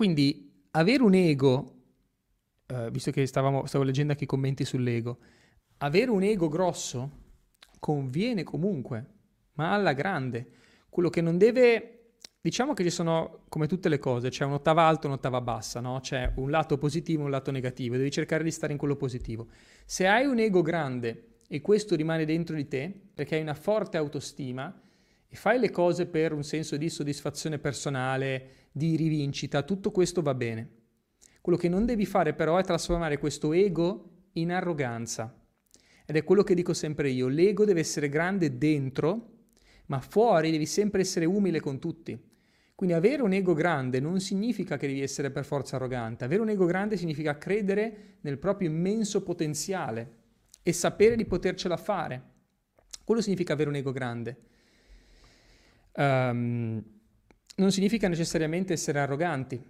quindi 0.00 0.66
avere 0.70 1.02
un 1.02 1.12
ego, 1.12 1.74
eh, 2.68 2.90
visto 2.90 3.10
che 3.10 3.26
stavamo, 3.26 3.66
stavo 3.66 3.84
leggendo 3.84 4.12
anche 4.12 4.24
i 4.24 4.26
commenti 4.26 4.64
sull'ego, 4.64 5.18
avere 5.76 6.10
un 6.10 6.22
ego 6.22 6.48
grosso 6.48 7.10
conviene 7.78 8.42
comunque, 8.42 9.06
ma 9.56 9.74
alla 9.74 9.92
grande. 9.92 10.52
Quello 10.88 11.10
che 11.10 11.20
non 11.20 11.36
deve 11.36 11.99
Diciamo 12.42 12.72
che 12.72 12.82
ci 12.84 12.88
sono, 12.90 13.42
come 13.50 13.66
tutte 13.66 13.90
le 13.90 13.98
cose, 13.98 14.30
c'è 14.30 14.46
un'ottava 14.46 14.84
alta 14.84 15.02
e 15.02 15.06
un'ottava 15.08 15.42
bassa, 15.42 15.80
no? 15.80 16.00
C'è 16.00 16.32
un 16.36 16.50
lato 16.50 16.78
positivo 16.78 17.20
e 17.20 17.24
un 17.24 17.30
lato 17.30 17.50
negativo, 17.50 17.98
devi 17.98 18.10
cercare 18.10 18.42
di 18.42 18.50
stare 18.50 18.72
in 18.72 18.78
quello 18.78 18.96
positivo. 18.96 19.48
Se 19.84 20.06
hai 20.06 20.24
un 20.24 20.38
ego 20.38 20.62
grande 20.62 21.40
e 21.48 21.60
questo 21.60 21.96
rimane 21.96 22.24
dentro 22.24 22.56
di 22.56 22.66
te, 22.66 22.90
perché 23.12 23.34
hai 23.34 23.42
una 23.42 23.52
forte 23.52 23.98
autostima 23.98 24.74
e 25.28 25.36
fai 25.36 25.58
le 25.58 25.70
cose 25.70 26.06
per 26.06 26.32
un 26.32 26.42
senso 26.42 26.78
di 26.78 26.88
soddisfazione 26.88 27.58
personale, 27.58 28.68
di 28.72 28.96
rivincita, 28.96 29.62
tutto 29.62 29.90
questo 29.90 30.22
va 30.22 30.32
bene. 30.32 30.70
Quello 31.42 31.58
che 31.58 31.68
non 31.68 31.84
devi 31.84 32.06
fare 32.06 32.32
però 32.32 32.56
è 32.56 32.64
trasformare 32.64 33.18
questo 33.18 33.52
ego 33.52 34.28
in 34.32 34.50
arroganza. 34.50 35.38
Ed 36.06 36.16
è 36.16 36.24
quello 36.24 36.42
che 36.42 36.54
dico 36.54 36.72
sempre 36.72 37.10
io, 37.10 37.28
l'ego 37.28 37.66
deve 37.66 37.80
essere 37.80 38.08
grande 38.08 38.56
dentro, 38.56 39.28
ma 39.86 40.00
fuori 40.00 40.50
devi 40.50 40.64
sempre 40.64 41.02
essere 41.02 41.26
umile 41.26 41.60
con 41.60 41.78
tutti. 41.78 42.28
Quindi 42.80 42.96
avere 42.96 43.20
un 43.20 43.34
ego 43.34 43.52
grande 43.52 44.00
non 44.00 44.20
significa 44.20 44.78
che 44.78 44.86
devi 44.86 45.02
essere 45.02 45.30
per 45.30 45.44
forza 45.44 45.76
arrogante, 45.76 46.24
avere 46.24 46.40
un 46.40 46.48
ego 46.48 46.64
grande 46.64 46.96
significa 46.96 47.36
credere 47.36 48.16
nel 48.22 48.38
proprio 48.38 48.70
immenso 48.70 49.22
potenziale 49.22 50.12
e 50.62 50.72
sapere 50.72 51.14
di 51.14 51.26
potercela 51.26 51.76
fare. 51.76 52.22
Quello 53.04 53.20
significa 53.20 53.52
avere 53.52 53.68
un 53.68 53.74
ego 53.74 53.92
grande. 53.92 54.36
Um, 55.92 56.82
non 57.56 57.70
significa 57.70 58.08
necessariamente 58.08 58.72
essere 58.72 59.00
arroganti, 59.00 59.62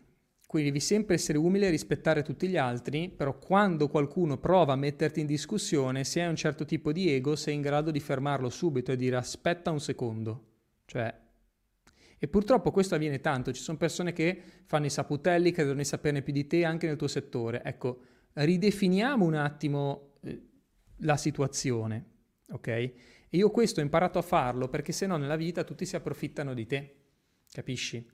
quindi 0.47 0.69
devi 0.69 0.81
sempre 0.81 1.17
essere 1.17 1.37
umile 1.37 1.67
e 1.67 1.71
rispettare 1.71 2.23
tutti 2.23 2.47
gli 2.47 2.57
altri, 2.57 3.09
però 3.09 3.37
quando 3.41 3.89
qualcuno 3.89 4.39
prova 4.39 4.75
a 4.75 4.77
metterti 4.77 5.19
in 5.19 5.27
discussione, 5.27 6.05
se 6.05 6.23
hai 6.23 6.29
un 6.29 6.37
certo 6.37 6.65
tipo 6.65 6.93
di 6.93 7.13
ego, 7.13 7.35
sei 7.35 7.55
in 7.55 7.61
grado 7.61 7.91
di 7.91 7.99
fermarlo 7.99 8.49
subito 8.51 8.93
e 8.93 8.97
dire 8.97 9.17
aspetta 9.17 9.73
un 9.73 9.81
secondo. 9.81 10.45
Cioè, 10.85 11.13
e 12.23 12.29
purtroppo 12.29 12.71
questo 12.71 12.95
avviene 12.95 13.23
tanto, 13.23 13.51
ci 13.51 13.63
sono 13.63 13.79
persone 13.79 14.13
che 14.13 14.39
fanno 14.67 14.85
i 14.85 14.91
saputelli, 14.91 15.53
credono 15.53 15.79
di 15.79 15.85
saperne 15.85 16.21
più 16.21 16.35
di 16.35 16.47
te 16.47 16.67
anche 16.67 16.87
nel 16.87 16.97
tuo 16.97 17.09
settore. 17.09 17.63
Ecco, 17.65 18.03
ridefiniamo 18.35 19.25
un 19.25 19.33
attimo 19.33 20.17
eh, 20.21 20.39
la 20.99 21.17
situazione, 21.17 22.05
ok? 22.51 22.67
E 22.67 22.93
io 23.31 23.51
questo 23.51 23.81
ho 23.81 23.83
imparato 23.83 24.19
a 24.19 24.23
farlo 24.23 24.69
perché 24.69 24.93
se 24.93 25.07
no 25.07 25.17
nella 25.17 25.37
vita 25.37 25.65
tutti 25.65 25.87
si 25.87 25.97
approfittano 25.97 26.53
di 26.53 26.67
te, 26.67 26.97
capisci? 27.51 28.07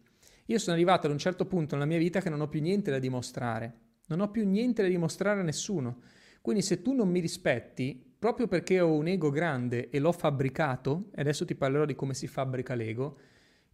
Io 0.44 0.58
sono 0.60 0.76
arrivato 0.76 1.06
ad 1.08 1.12
un 1.12 1.18
certo 1.18 1.44
punto 1.44 1.75
nella 1.75 1.88
mia 1.88 1.98
vita 1.98 2.20
che 2.20 2.30
non 2.30 2.40
ho 2.40 2.48
più 2.48 2.60
niente 2.60 2.92
da 2.92 3.00
dimostrare, 3.00 3.75
non 4.06 4.20
ho 4.20 4.30
più 4.30 4.46
niente 4.46 4.82
da 4.82 4.88
dimostrare 4.88 5.40
a 5.40 5.42
nessuno. 5.42 6.02
Quindi 6.40 6.62
se 6.62 6.80
tu 6.80 6.92
non 6.92 7.08
mi 7.08 7.18
rispetti, 7.18 8.14
proprio 8.16 8.46
perché 8.46 8.78
ho 8.78 8.94
un 8.94 9.08
ego 9.08 9.30
grande 9.30 9.90
e 9.90 9.98
l'ho 9.98 10.12
fabbricato, 10.12 11.10
e 11.12 11.22
adesso 11.22 11.44
ti 11.44 11.56
parlerò 11.56 11.84
di 11.84 11.96
come 11.96 12.14
si 12.14 12.28
fabbrica 12.28 12.76
l'ego, 12.76 13.18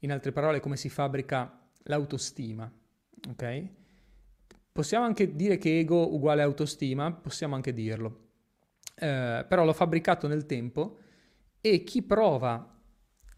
in 0.02 0.12
altre 0.12 0.32
parole 0.32 0.60
come 0.60 0.76
si 0.76 0.88
fabbrica 0.88 1.60
l'autostima, 1.84 2.70
ok? 3.30 3.68
Possiamo 4.72 5.04
anche 5.04 5.34
dire 5.34 5.58
che 5.58 5.78
ego 5.78 6.14
uguale 6.14 6.42
autostima, 6.42 7.12
possiamo 7.12 7.54
anche 7.54 7.72
dirlo, 7.72 8.28
eh, 8.96 9.44
però 9.48 9.64
l'ho 9.64 9.72
fabbricato 9.72 10.26
nel 10.26 10.46
tempo 10.46 10.98
e 11.60 11.84
chi 11.84 12.02
prova 12.02 12.80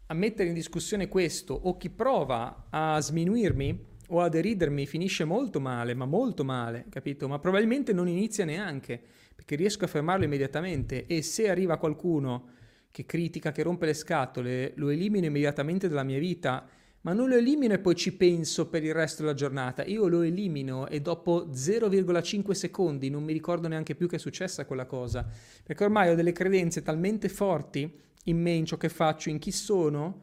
a 0.07 0.13
mettere 0.13 0.49
in 0.49 0.55
discussione 0.55 1.07
questo 1.07 1.53
o 1.53 1.77
chi 1.77 1.89
prova 1.89 2.67
a 2.69 2.99
sminuirmi 2.99 3.93
o 4.09 4.21
a 4.21 4.29
deridermi 4.29 4.85
finisce 4.85 5.25
molto 5.25 5.59
male, 5.59 5.93
ma 5.93 6.05
molto 6.05 6.43
male, 6.43 6.85
capito? 6.89 7.27
Ma 7.27 7.39
probabilmente 7.39 7.91
non 7.91 8.07
inizia 8.07 8.45
neanche, 8.45 9.01
perché 9.35 9.55
riesco 9.55 9.85
a 9.85 9.87
fermarlo 9.87 10.25
immediatamente 10.25 11.05
e 11.05 11.21
se 11.21 11.49
arriva 11.49 11.77
qualcuno 11.77 12.49
che 12.95 13.05
critica, 13.05 13.51
che 13.51 13.61
rompe 13.61 13.87
le 13.87 13.93
scatole, 13.93 14.71
lo 14.77 14.87
elimino 14.87 15.25
immediatamente 15.25 15.89
dalla 15.89 16.03
mia 16.03 16.17
vita, 16.17 16.65
ma 17.01 17.11
non 17.11 17.27
lo 17.27 17.35
elimino 17.35 17.73
e 17.73 17.79
poi 17.79 17.93
ci 17.93 18.15
penso 18.15 18.69
per 18.69 18.85
il 18.85 18.93
resto 18.93 19.21
della 19.21 19.33
giornata. 19.33 19.83
Io 19.83 20.07
lo 20.07 20.21
elimino 20.21 20.87
e 20.87 21.01
dopo 21.01 21.49
0,5 21.51 22.51
secondi 22.51 23.09
non 23.09 23.21
mi 23.25 23.33
ricordo 23.33 23.67
neanche 23.67 23.95
più 23.95 24.07
che 24.07 24.15
è 24.15 24.19
successa 24.19 24.65
quella 24.65 24.85
cosa, 24.85 25.27
perché 25.61 25.83
ormai 25.83 26.09
ho 26.09 26.15
delle 26.15 26.31
credenze 26.31 26.83
talmente 26.83 27.27
forti 27.27 27.99
in 28.23 28.41
me, 28.41 28.51
in 28.51 28.65
ciò 28.65 28.77
che 28.77 28.87
faccio, 28.87 29.29
in 29.29 29.39
chi 29.39 29.51
sono, 29.51 30.21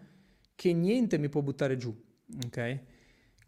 che 0.55 0.73
niente 0.73 1.19
mi 1.19 1.29
può 1.29 1.43
buttare 1.43 1.77
giù. 1.77 1.95
Ok? 2.47 2.81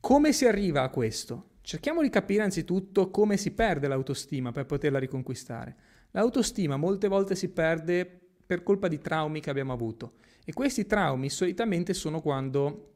Come 0.01 0.35
si 0.35 0.45
arriva 0.47 0.83
a 0.83 0.91
questo? 0.91 1.53
Cerchiamo 1.63 2.03
di 2.03 2.11
capire 2.11 2.43
anzitutto 2.43 3.09
come 3.09 3.39
si 3.39 3.53
perde 3.53 3.89
l'autostima 3.89 4.53
per 4.53 4.67
poterla 4.67 4.99
riconquistare. 4.99 5.77
L'autostima 6.11 6.77
molte 6.77 7.09
volte 7.09 7.35
si 7.35 7.49
perde 7.49 8.19
per 8.47 8.63
colpa 8.63 8.89
di 8.89 9.01
traumi 9.01 9.41
che 9.41 9.51
abbiamo 9.51 9.73
avuto. 9.73 10.15
E 10.45 10.53
questi 10.53 10.87
traumi 10.87 11.31
solitamente 11.31 11.95
sono 11.95 12.21
quando 12.21 12.93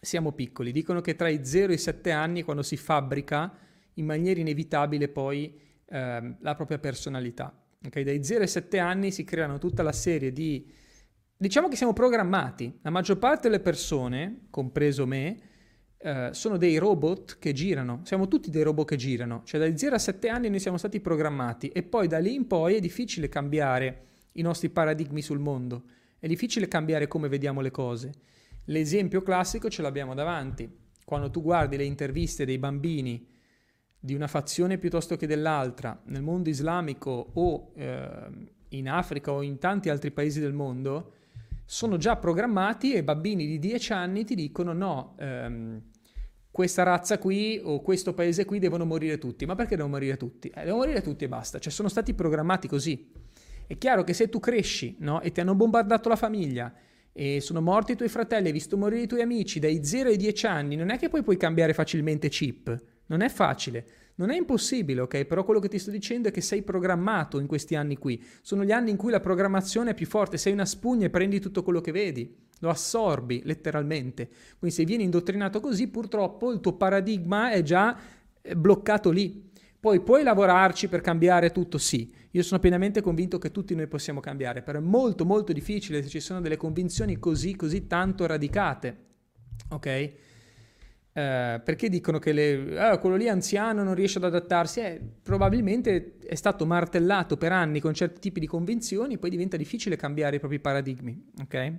siamo 0.00 0.32
piccoli. 0.32 0.72
Dicono 0.72 1.00
che 1.00 1.16
tra 1.16 1.28
i 1.28 1.44
0 1.44 1.72
e 1.72 1.76
i 1.76 1.78
7 1.78 2.10
anni, 2.10 2.42
quando 2.42 2.62
si 2.62 2.76
fabbrica 2.76 3.52
in 3.94 4.04
maniera 4.04 4.40
inevitabile 4.40 5.08
poi 5.08 5.58
eh, 5.86 6.36
la 6.38 6.54
propria 6.54 6.78
personalità. 6.78 7.54
Okay? 7.84 8.02
Dai 8.04 8.22
0 8.22 8.42
ai 8.42 8.48
7 8.48 8.78
anni 8.78 9.10
si 9.10 9.24
creano 9.24 9.58
tutta 9.58 9.82
la 9.82 9.92
serie 9.92 10.32
di... 10.32 10.70
Diciamo 11.36 11.68
che 11.68 11.76
siamo 11.76 11.94
programmati. 11.94 12.80
La 12.82 12.90
maggior 12.90 13.18
parte 13.18 13.48
delle 13.48 13.60
persone, 13.60 14.46
compreso 14.50 15.06
me, 15.06 15.48
Uh, 16.02 16.32
sono 16.32 16.56
dei 16.56 16.78
robot 16.78 17.38
che 17.38 17.52
girano, 17.52 18.00
siamo 18.04 18.26
tutti 18.26 18.48
dei 18.48 18.62
robot 18.62 18.88
che 18.88 18.96
girano, 18.96 19.42
cioè 19.44 19.60
dai 19.60 19.76
0 19.76 19.96
a 19.96 19.98
7 19.98 20.30
anni 20.30 20.48
noi 20.48 20.58
siamo 20.58 20.78
stati 20.78 20.98
programmati 20.98 21.68
e 21.68 21.82
poi 21.82 22.08
da 22.08 22.18
lì 22.18 22.32
in 22.32 22.46
poi 22.46 22.76
è 22.76 22.80
difficile 22.80 23.28
cambiare 23.28 24.09
i 24.32 24.42
nostri 24.42 24.70
paradigmi 24.70 25.22
sul 25.22 25.38
mondo. 25.38 25.84
È 26.18 26.26
difficile 26.26 26.68
cambiare 26.68 27.08
come 27.08 27.28
vediamo 27.28 27.60
le 27.60 27.70
cose. 27.70 28.12
L'esempio 28.64 29.22
classico 29.22 29.68
ce 29.68 29.82
l'abbiamo 29.82 30.14
davanti. 30.14 30.70
Quando 31.04 31.30
tu 31.30 31.42
guardi 31.42 31.76
le 31.76 31.84
interviste 31.84 32.44
dei 32.44 32.58
bambini 32.58 33.26
di 33.98 34.14
una 34.14 34.28
fazione 34.28 34.78
piuttosto 34.78 35.16
che 35.16 35.26
dell'altra 35.26 36.00
nel 36.06 36.22
mondo 36.22 36.48
islamico 36.48 37.30
o 37.34 37.72
eh, 37.74 38.28
in 38.68 38.88
Africa 38.88 39.32
o 39.32 39.42
in 39.42 39.58
tanti 39.58 39.88
altri 39.88 40.10
paesi 40.10 40.40
del 40.40 40.52
mondo, 40.52 41.14
sono 41.64 41.96
già 41.96 42.16
programmati 42.16 42.94
e 42.94 43.04
bambini 43.04 43.46
di 43.46 43.58
10 43.58 43.92
anni 43.92 44.24
ti 44.24 44.34
dicono 44.34 44.72
no, 44.72 45.14
ehm, 45.18 45.82
questa 46.50 46.82
razza 46.82 47.18
qui 47.18 47.60
o 47.62 47.80
questo 47.80 48.12
paese 48.12 48.44
qui 48.44 48.58
devono 48.58 48.84
morire 48.84 49.18
tutti. 49.18 49.46
Ma 49.46 49.54
perché 49.54 49.76
devono 49.76 49.94
morire 49.94 50.16
tutti? 50.16 50.48
Eh, 50.48 50.64
devono 50.64 50.78
morire 50.78 51.00
tutti 51.00 51.24
e 51.24 51.28
basta. 51.28 51.58
Cioè 51.58 51.72
sono 51.72 51.88
stati 51.88 52.12
programmati 52.12 52.66
così. 52.66 53.12
È 53.70 53.78
chiaro 53.78 54.02
che 54.02 54.14
se 54.14 54.28
tu 54.28 54.40
cresci 54.40 54.96
no, 54.98 55.20
e 55.20 55.30
ti 55.30 55.38
hanno 55.38 55.54
bombardato 55.54 56.08
la 56.08 56.16
famiglia 56.16 56.74
e 57.12 57.40
sono 57.40 57.60
morti 57.60 57.92
i 57.92 57.96
tuoi 57.96 58.08
fratelli, 58.08 58.48
hai 58.48 58.52
visto 58.52 58.76
morire 58.76 59.02
i 59.02 59.06
tuoi 59.06 59.22
amici 59.22 59.60
dai 59.60 59.84
0 59.84 60.08
ai 60.08 60.16
10 60.16 60.46
anni, 60.46 60.74
non 60.74 60.90
è 60.90 60.98
che 60.98 61.08
poi 61.08 61.22
puoi 61.22 61.36
cambiare 61.36 61.72
facilmente 61.72 62.28
chip. 62.28 62.82
Non 63.06 63.20
è 63.20 63.28
facile, 63.28 63.86
non 64.16 64.30
è 64.30 64.36
impossibile, 64.36 65.02
ok? 65.02 65.24
Però 65.24 65.44
quello 65.44 65.60
che 65.60 65.68
ti 65.68 65.78
sto 65.78 65.92
dicendo 65.92 66.26
è 66.26 66.32
che 66.32 66.40
sei 66.40 66.62
programmato 66.62 67.38
in 67.38 67.46
questi 67.46 67.76
anni 67.76 67.96
qui. 67.96 68.20
Sono 68.42 68.64
gli 68.64 68.72
anni 68.72 68.90
in 68.90 68.96
cui 68.96 69.12
la 69.12 69.20
programmazione 69.20 69.92
è 69.92 69.94
più 69.94 70.06
forte, 70.06 70.36
sei 70.36 70.52
una 70.52 70.66
spugna 70.66 71.06
e 71.06 71.10
prendi 71.10 71.38
tutto 71.38 71.62
quello 71.62 71.80
che 71.80 71.92
vedi, 71.92 72.36
lo 72.58 72.70
assorbi 72.70 73.42
letteralmente. 73.44 74.28
Quindi 74.58 74.76
se 74.76 74.84
vieni 74.84 75.04
indottrinato 75.04 75.60
così, 75.60 75.86
purtroppo 75.86 76.50
il 76.50 76.58
tuo 76.58 76.72
paradigma 76.72 77.52
è 77.52 77.62
già 77.62 77.96
eh, 78.42 78.56
bloccato 78.56 79.10
lì. 79.10 79.49
Poi 79.80 80.00
puoi 80.00 80.22
lavorarci 80.22 80.88
per 80.88 81.00
cambiare 81.00 81.52
tutto? 81.52 81.78
Sì, 81.78 82.12
io 82.32 82.42
sono 82.42 82.60
pienamente 82.60 83.00
convinto 83.00 83.38
che 83.38 83.50
tutti 83.50 83.74
noi 83.74 83.86
possiamo 83.86 84.20
cambiare, 84.20 84.60
però 84.60 84.78
è 84.78 84.82
molto 84.82 85.24
molto 85.24 85.54
difficile 85.54 86.02
se 86.02 86.08
ci 86.08 86.20
sono 86.20 86.42
delle 86.42 86.58
convinzioni 86.58 87.18
così 87.18 87.56
così 87.56 87.86
tanto 87.86 88.26
radicate, 88.26 88.96
ok? 89.70 89.86
Eh, 89.86 91.60
perché 91.64 91.88
dicono 91.88 92.18
che 92.18 92.32
le, 92.32 92.92
eh, 92.92 92.98
quello 92.98 93.16
lì 93.16 93.26
anziano 93.28 93.82
non 93.82 93.94
riesce 93.94 94.18
ad 94.18 94.24
adattarsi? 94.24 94.80
Eh, 94.80 95.00
probabilmente 95.22 96.18
è 96.26 96.34
stato 96.34 96.66
martellato 96.66 97.38
per 97.38 97.52
anni 97.52 97.80
con 97.80 97.94
certi 97.94 98.20
tipi 98.20 98.38
di 98.38 98.46
convinzioni, 98.46 99.16
poi 99.16 99.30
diventa 99.30 99.56
difficile 99.56 99.96
cambiare 99.96 100.36
i 100.36 100.38
propri 100.40 100.60
paradigmi, 100.60 101.30
ok? 101.40 101.72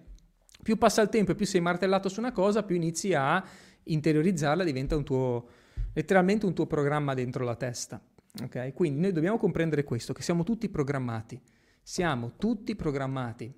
Più 0.63 0.75
passa 0.77 1.03
il 1.03 1.09
tempo 1.09 1.33
e 1.33 1.35
più 1.35 1.45
sei 1.45 1.61
martellato 1.61 2.09
su 2.09 2.19
una 2.19 2.31
cosa, 2.31 2.63
più 2.63 2.75
inizi 2.75 3.13
a 3.13 3.43
interiorizzarla, 3.83 4.63
diventa 4.63 4.95
un 4.95 5.03
tuo 5.03 5.47
letteralmente 5.93 6.45
un 6.45 6.53
tuo 6.53 6.67
programma 6.67 7.13
dentro 7.13 7.43
la 7.43 7.55
testa. 7.55 8.01
Okay? 8.43 8.73
Quindi 8.73 8.99
noi 9.01 9.11
dobbiamo 9.11 9.37
comprendere 9.37 9.83
questo, 9.83 10.13
che 10.13 10.21
siamo 10.21 10.43
tutti 10.43 10.69
programmati. 10.69 11.41
Siamo 11.81 12.33
tutti 12.37 12.75
programmati. 12.75 13.53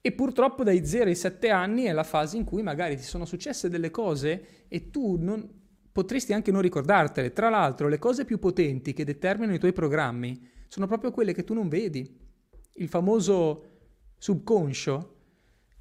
E 0.00 0.12
purtroppo 0.12 0.62
dai 0.62 0.86
0 0.86 1.06
ai 1.06 1.16
7 1.16 1.50
anni 1.50 1.82
è 1.84 1.92
la 1.92 2.04
fase 2.04 2.36
in 2.36 2.44
cui 2.44 2.62
magari 2.62 2.96
ti 2.96 3.02
sono 3.02 3.24
successe 3.24 3.68
delle 3.68 3.90
cose 3.90 4.66
e 4.68 4.90
tu 4.90 5.16
non, 5.18 5.48
potresti 5.90 6.32
anche 6.32 6.52
non 6.52 6.62
ricordartele. 6.62 7.32
Tra 7.32 7.48
l'altro, 7.48 7.88
le 7.88 7.98
cose 7.98 8.24
più 8.24 8.38
potenti 8.38 8.92
che 8.92 9.04
determinano 9.04 9.56
i 9.56 9.58
tuoi 9.58 9.72
programmi 9.72 10.48
sono 10.68 10.86
proprio 10.86 11.10
quelle 11.10 11.32
che 11.32 11.42
tu 11.42 11.54
non 11.54 11.68
vedi. 11.68 12.18
Il 12.74 12.88
famoso 12.88 13.64
subconscio 14.18 15.14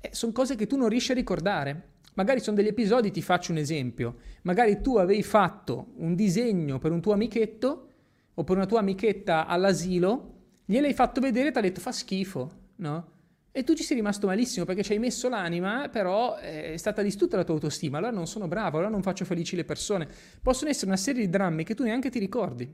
eh, 0.01 0.09
sono 0.11 0.31
cose 0.31 0.55
che 0.55 0.67
tu 0.67 0.77
non 0.77 0.89
riesci 0.89 1.11
a 1.11 1.15
ricordare. 1.15 1.94
Magari 2.15 2.39
sono 2.39 2.55
degli 2.55 2.67
episodi, 2.67 3.11
ti 3.11 3.21
faccio 3.21 3.51
un 3.51 3.57
esempio. 3.57 4.15
Magari 4.43 4.81
tu 4.81 4.97
avevi 4.97 5.23
fatto 5.23 5.93
un 5.97 6.15
disegno 6.15 6.79
per 6.79 6.91
un 6.91 7.01
tuo 7.01 7.13
amichetto 7.13 7.89
o 8.33 8.43
per 8.43 8.55
una 8.55 8.65
tua 8.65 8.79
amichetta 8.79 9.45
all'asilo, 9.45 10.33
gliel'hai 10.65 10.93
fatto 10.93 11.21
vedere 11.21 11.49
e 11.49 11.51
ti 11.51 11.57
ha 11.57 11.61
detto 11.61 11.79
fa 11.79 11.91
schifo, 11.91 12.51
no? 12.77 13.13
E 13.51 13.63
tu 13.63 13.73
ci 13.73 13.83
sei 13.83 13.95
rimasto 13.95 14.27
malissimo 14.27 14.65
perché 14.65 14.83
ci 14.83 14.91
hai 14.91 14.99
messo 14.99 15.29
l'anima, 15.29 15.87
però 15.87 16.37
eh, 16.37 16.73
è 16.73 16.77
stata 16.77 17.01
distrutta 17.01 17.37
la 17.37 17.45
tua 17.45 17.53
autostima. 17.53 17.99
Allora 17.99 18.11
non 18.11 18.27
sono 18.27 18.49
bravo, 18.49 18.77
allora 18.77 18.91
non 18.91 19.01
faccio 19.01 19.23
felici 19.23 19.55
le 19.55 19.63
persone. 19.63 20.09
Possono 20.41 20.69
essere 20.69 20.87
una 20.87 20.97
serie 20.97 21.21
di 21.21 21.29
drammi 21.29 21.63
che 21.63 21.73
tu 21.73 21.83
neanche 21.83 22.09
ti 22.09 22.19
ricordi. 22.19 22.69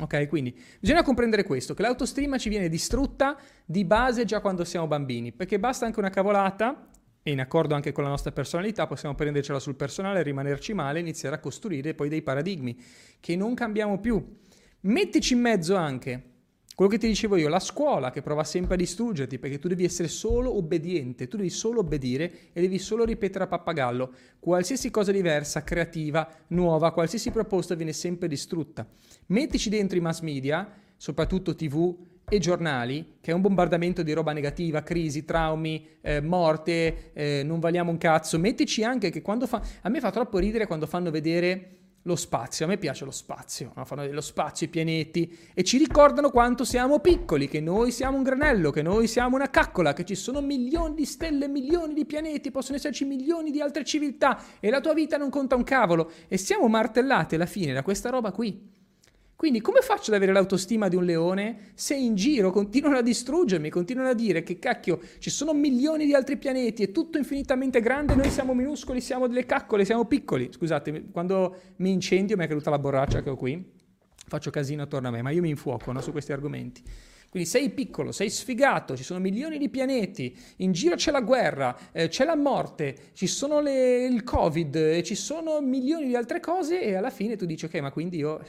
Ok, 0.00 0.28
quindi 0.28 0.56
bisogna 0.80 1.02
comprendere 1.02 1.42
questo, 1.42 1.74
che 1.74 1.82
l'autostima 1.82 2.38
ci 2.38 2.48
viene 2.48 2.68
distrutta 2.68 3.36
di 3.66 3.84
base 3.84 4.24
già 4.24 4.40
quando 4.40 4.64
siamo 4.64 4.86
bambini, 4.86 5.32
perché 5.32 5.58
basta 5.58 5.84
anche 5.84 5.98
una 5.98 6.10
cavolata, 6.10 6.88
e 7.28 7.32
in 7.32 7.40
accordo 7.40 7.74
anche 7.74 7.92
con 7.92 8.04
la 8.04 8.08
nostra 8.08 8.32
personalità, 8.32 8.86
possiamo 8.86 9.14
prendercela 9.14 9.58
sul 9.58 9.74
personale, 9.74 10.22
rimanerci 10.22 10.72
male, 10.72 10.98
iniziare 10.98 11.36
a 11.36 11.40
costruire 11.40 11.92
poi 11.92 12.08
dei 12.08 12.22
paradigmi 12.22 12.80
che 13.20 13.36
non 13.36 13.52
cambiamo 13.52 14.00
più. 14.00 14.36
Mettici 14.80 15.34
in 15.34 15.40
mezzo 15.40 15.74
anche 15.76 16.22
quello 16.74 16.90
che 16.90 16.96
ti 16.96 17.06
dicevo 17.06 17.36
io, 17.36 17.48
la 17.48 17.60
scuola 17.60 18.10
che 18.10 18.22
prova 18.22 18.44
sempre 18.44 18.74
a 18.74 18.76
distruggerti 18.78 19.38
perché 19.38 19.58
tu 19.58 19.68
devi 19.68 19.84
essere 19.84 20.08
solo 20.08 20.56
obbediente, 20.56 21.28
tu 21.28 21.36
devi 21.36 21.50
solo 21.50 21.80
obbedire 21.80 22.32
e 22.52 22.62
devi 22.62 22.78
solo 22.78 23.04
ripetere 23.04 23.44
a 23.44 23.48
pappagallo. 23.48 24.12
Qualsiasi 24.38 24.88
cosa 24.90 25.12
diversa, 25.12 25.64
creativa, 25.64 26.26
nuova, 26.48 26.92
qualsiasi 26.92 27.30
proposta 27.30 27.74
viene 27.74 27.92
sempre 27.92 28.26
distrutta. 28.26 28.86
Mettici 29.26 29.68
dentro 29.68 29.98
i 29.98 30.00
mass 30.00 30.20
media, 30.20 30.66
soprattutto 30.96 31.54
tv 31.54 31.94
e 32.28 32.38
giornali, 32.38 33.16
che 33.20 33.30
è 33.30 33.34
un 33.34 33.40
bombardamento 33.40 34.02
di 34.02 34.12
roba 34.12 34.32
negativa, 34.32 34.82
crisi, 34.82 35.24
traumi, 35.24 35.86
eh, 36.00 36.20
morte, 36.20 37.12
eh, 37.12 37.42
non 37.44 37.60
valiamo 37.60 37.90
un 37.90 37.98
cazzo. 37.98 38.38
Mettici 38.38 38.84
anche 38.84 39.10
che 39.10 39.22
quando 39.22 39.46
fa... 39.46 39.62
A 39.82 39.88
me 39.88 40.00
fa 40.00 40.10
troppo 40.10 40.38
ridere 40.38 40.66
quando 40.66 40.86
fanno 40.86 41.10
vedere 41.10 41.78
lo 42.02 42.16
spazio, 42.16 42.64
a 42.64 42.68
me 42.68 42.78
piace 42.78 43.04
lo 43.04 43.10
spazio, 43.10 43.72
no? 43.74 43.84
fanno 43.84 44.06
lo 44.10 44.20
spazio, 44.22 44.66
i 44.66 44.70
pianeti 44.70 45.36
e 45.52 45.62
ci 45.62 45.76
ricordano 45.76 46.30
quanto 46.30 46.64
siamo 46.64 47.00
piccoli, 47.00 47.48
che 47.48 47.60
noi 47.60 47.90
siamo 47.90 48.16
un 48.16 48.22
granello, 48.22 48.70
che 48.70 48.80
noi 48.80 49.06
siamo 49.06 49.36
una 49.36 49.50
caccola, 49.50 49.92
che 49.92 50.06
ci 50.06 50.14
sono 50.14 50.40
milioni 50.40 50.94
di 50.94 51.04
stelle, 51.04 51.48
milioni 51.48 51.92
di 51.92 52.06
pianeti, 52.06 52.50
possono 52.50 52.76
esserci 52.76 53.04
milioni 53.04 53.50
di 53.50 53.60
altre 53.60 53.84
civiltà 53.84 54.42
e 54.58 54.70
la 54.70 54.80
tua 54.80 54.94
vita 54.94 55.18
non 55.18 55.28
conta 55.28 55.54
un 55.54 55.64
cavolo 55.64 56.10
e 56.28 56.38
siamo 56.38 56.66
martellati 56.68 57.34
alla 57.34 57.46
fine 57.46 57.74
da 57.74 57.82
questa 57.82 58.08
roba 58.08 58.32
qui. 58.32 58.76
Quindi 59.38 59.60
come 59.60 59.82
faccio 59.82 60.10
ad 60.10 60.16
avere 60.16 60.32
l'autostima 60.32 60.88
di 60.88 60.96
un 60.96 61.04
leone 61.04 61.70
se 61.74 61.94
in 61.94 62.16
giro 62.16 62.50
continuano 62.50 62.96
a 62.96 63.02
distruggermi, 63.02 63.70
continuano 63.70 64.08
a 64.08 64.12
dire 64.12 64.42
che 64.42 64.58
cacchio 64.58 64.98
ci 65.20 65.30
sono 65.30 65.54
milioni 65.54 66.06
di 66.06 66.12
altri 66.12 66.36
pianeti, 66.38 66.82
è 66.82 66.90
tutto 66.90 67.18
infinitamente 67.18 67.80
grande, 67.80 68.16
noi 68.16 68.30
siamo 68.30 68.52
minuscoli, 68.52 69.00
siamo 69.00 69.28
delle 69.28 69.46
caccole, 69.46 69.84
siamo 69.84 70.06
piccoli. 70.06 70.48
Scusate, 70.50 71.10
quando 71.12 71.56
mi 71.76 71.92
incendio 71.92 72.36
mi 72.36 72.46
è 72.46 72.48
caduta 72.48 72.70
la 72.70 72.80
borraccia 72.80 73.22
che 73.22 73.30
ho 73.30 73.36
qui, 73.36 73.64
faccio 74.26 74.50
casino 74.50 74.82
attorno 74.82 75.06
a 75.06 75.10
me, 75.12 75.22
ma 75.22 75.30
io 75.30 75.40
mi 75.40 75.50
infuoco 75.50 75.92
no, 75.92 76.00
su 76.00 76.10
questi 76.10 76.32
argomenti. 76.32 76.82
Quindi 77.30 77.48
sei 77.48 77.70
piccolo, 77.70 78.10
sei 78.10 78.30
sfigato, 78.30 78.96
ci 78.96 79.04
sono 79.04 79.20
milioni 79.20 79.58
di 79.58 79.68
pianeti, 79.68 80.36
in 80.56 80.72
giro 80.72 80.96
c'è 80.96 81.12
la 81.12 81.20
guerra, 81.20 81.78
eh, 81.92 82.08
c'è 82.08 82.24
la 82.24 82.34
morte, 82.34 83.10
ci 83.12 83.28
sono 83.28 83.60
le, 83.60 84.04
il 84.04 84.24
covid, 84.24 84.74
e 84.74 85.04
ci 85.04 85.14
sono 85.14 85.60
milioni 85.60 86.08
di 86.08 86.16
altre 86.16 86.40
cose 86.40 86.82
e 86.82 86.96
alla 86.96 87.10
fine 87.10 87.36
tu 87.36 87.46
dici 87.46 87.66
ok 87.66 87.74
ma 87.76 87.92
quindi 87.92 88.16
io 88.16 88.40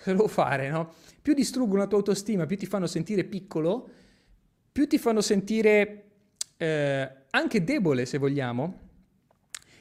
devo 0.04 0.28
fare, 0.28 0.68
no? 0.70 0.92
Più 1.20 1.34
distruggono 1.34 1.80
la 1.80 1.86
tua 1.86 1.98
autostima, 1.98 2.46
più 2.46 2.56
ti 2.56 2.66
fanno 2.66 2.86
sentire 2.86 3.24
piccolo, 3.24 3.88
più 4.72 4.86
ti 4.86 4.98
fanno 4.98 5.20
sentire 5.20 6.04
eh, 6.56 7.10
anche 7.30 7.64
debole, 7.64 8.06
se 8.06 8.18
vogliamo, 8.18 8.88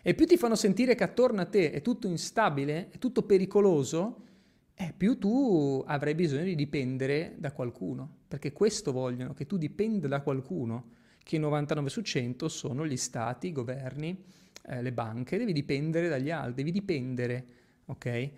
e 0.02 0.14
più 0.14 0.26
ti 0.26 0.38
fanno 0.38 0.56
sentire 0.56 0.96
che 0.96 1.04
attorno 1.04 1.42
a 1.42 1.46
te 1.46 1.72
è 1.72 1.82
tutto 1.82 2.08
instabile, 2.08 2.90
è 2.90 2.98
tutto 2.98 3.24
pericoloso, 3.24 4.26
eh, 4.74 4.94
più 4.96 5.18
tu 5.18 5.84
avrai 5.86 6.16
bisogno 6.16 6.44
di 6.44 6.56
dipendere 6.56 7.36
da 7.38 7.52
qualcuno, 7.52 8.18
perché 8.28 8.52
questo 8.52 8.92
vogliono, 8.92 9.34
che 9.34 9.46
tu 9.46 9.58
dipenda 9.58 10.08
da 10.08 10.22
qualcuno, 10.22 10.92
che 11.22 11.38
99 11.38 11.90
su 11.90 12.02
100 12.02 12.48
sono 12.48 12.86
gli 12.88 12.98
stati, 12.98 13.48
i 13.48 13.52
governi, 13.52 14.24
eh, 14.66 14.82
le 14.82 14.92
banche, 14.94 15.38
devi 15.38 15.54
dipendere 15.54 16.08
dagli 16.08 16.32
altri, 16.32 16.64
devi 16.64 16.72
dipendere, 16.72 17.46
ok? 17.86 18.32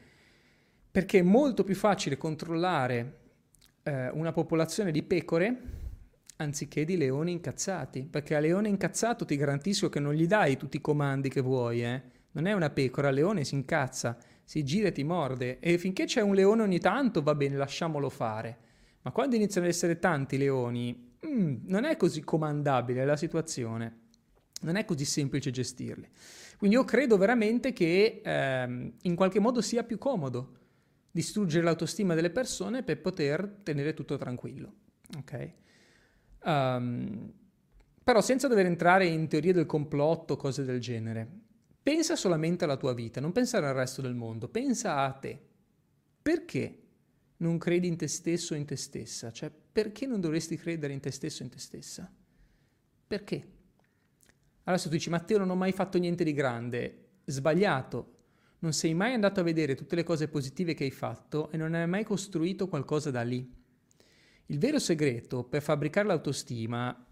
Perché 0.91 1.19
è 1.19 1.23
molto 1.23 1.63
più 1.63 1.75
facile 1.75 2.17
controllare 2.17 3.19
eh, 3.83 4.09
una 4.09 4.33
popolazione 4.33 4.91
di 4.91 5.03
pecore 5.03 5.79
anziché 6.35 6.85
di 6.85 6.97
leoni 6.97 7.31
incazzati, 7.31 8.07
perché 8.09 8.35
a 8.35 8.39
leone 8.39 8.67
incazzato 8.67 9.25
ti 9.25 9.35
garantisco 9.35 9.89
che 9.89 9.99
non 9.99 10.13
gli 10.13 10.27
dai 10.27 10.57
tutti 10.57 10.77
i 10.77 10.81
comandi 10.81 11.29
che 11.29 11.39
vuoi, 11.41 11.83
eh? 11.83 12.01
non 12.31 12.45
è 12.45 12.53
una 12.53 12.69
pecora, 12.69 13.09
il 13.09 13.15
leone 13.15 13.43
si 13.43 13.55
incazza, 13.55 14.17
si 14.43 14.63
gira 14.63 14.87
e 14.87 14.91
ti 14.91 15.03
morde. 15.03 15.59
E 15.59 15.77
finché 15.77 16.05
c'è 16.05 16.21
un 16.21 16.33
leone 16.33 16.63
ogni 16.63 16.79
tanto 16.79 17.21
va 17.21 17.35
bene, 17.35 17.55
lasciamolo 17.55 18.09
fare, 18.09 18.57
ma 19.03 19.11
quando 19.11 19.35
iniziano 19.35 19.67
ad 19.67 19.73
essere 19.73 19.99
tanti 19.99 20.37
leoni, 20.37 21.13
mm, 21.25 21.55
non 21.65 21.85
è 21.85 21.95
così 21.95 22.21
comandabile 22.21 23.05
la 23.05 23.17
situazione, 23.17 23.99
non 24.61 24.75
è 24.75 24.85
così 24.85 25.05
semplice 25.05 25.51
gestirli. 25.51 26.07
Quindi 26.57 26.75
io 26.75 26.83
credo 26.83 27.17
veramente 27.17 27.73
che 27.73 28.21
ehm, 28.23 28.93
in 29.01 29.15
qualche 29.15 29.39
modo 29.39 29.61
sia 29.61 29.83
più 29.83 29.97
comodo 29.97 30.59
distruggere 31.11 31.63
l'autostima 31.63 32.15
delle 32.15 32.31
persone 32.31 32.83
per 32.83 33.01
poter 33.01 33.59
tenere 33.63 33.93
tutto 33.93 34.17
tranquillo. 34.17 34.73
Ok? 35.17 35.51
Um, 36.43 37.33
però 38.03 38.21
senza 38.21 38.47
dover 38.47 38.65
entrare 38.65 39.05
in 39.05 39.27
teorie 39.27 39.53
del 39.53 39.65
complotto, 39.65 40.37
cose 40.37 40.63
del 40.63 40.79
genere, 40.79 41.27
pensa 41.83 42.15
solamente 42.15 42.63
alla 42.63 42.77
tua 42.77 42.93
vita, 42.93 43.19
non 43.19 43.31
pensare 43.31 43.67
al 43.67 43.75
resto 43.75 44.01
del 44.01 44.15
mondo, 44.15 44.47
pensa 44.47 45.03
a 45.03 45.11
te. 45.11 45.39
Perché 46.21 46.79
non 47.37 47.57
credi 47.57 47.87
in 47.87 47.97
te 47.97 48.07
stesso 48.07 48.53
o 48.53 48.57
in 48.57 48.65
te 48.65 48.75
stessa? 48.75 49.31
Cioè, 49.31 49.51
perché 49.51 50.05
non 50.05 50.21
dovresti 50.21 50.57
credere 50.57 50.93
in 50.93 50.99
te 50.99 51.11
stesso 51.11 51.41
o 51.41 51.45
in 51.45 51.51
te 51.51 51.59
stessa? 51.59 52.11
Perché? 53.07 53.47
Se 54.63 54.83
tu 54.83 54.89
dici, 54.89 55.09
Matteo 55.09 55.37
non 55.37 55.49
ho 55.49 55.55
mai 55.55 55.71
fatto 55.71 55.97
niente 55.97 56.23
di 56.23 56.33
grande, 56.33 57.09
sbagliato, 57.25 58.20
non 58.61 58.73
sei 58.73 58.93
mai 58.93 59.13
andato 59.13 59.39
a 59.39 59.43
vedere 59.43 59.75
tutte 59.75 59.95
le 59.95 60.03
cose 60.03 60.27
positive 60.27 60.73
che 60.73 60.83
hai 60.83 60.91
fatto 60.91 61.49
e 61.51 61.57
non 61.57 61.73
hai 61.73 61.87
mai 61.87 62.03
costruito 62.03 62.67
qualcosa 62.67 63.09
da 63.09 63.21
lì. 63.23 63.47
Il 64.47 64.59
vero 64.59 64.77
segreto 64.77 65.43
per 65.43 65.63
fabbricare 65.63 66.07
l'autostima 66.07 67.05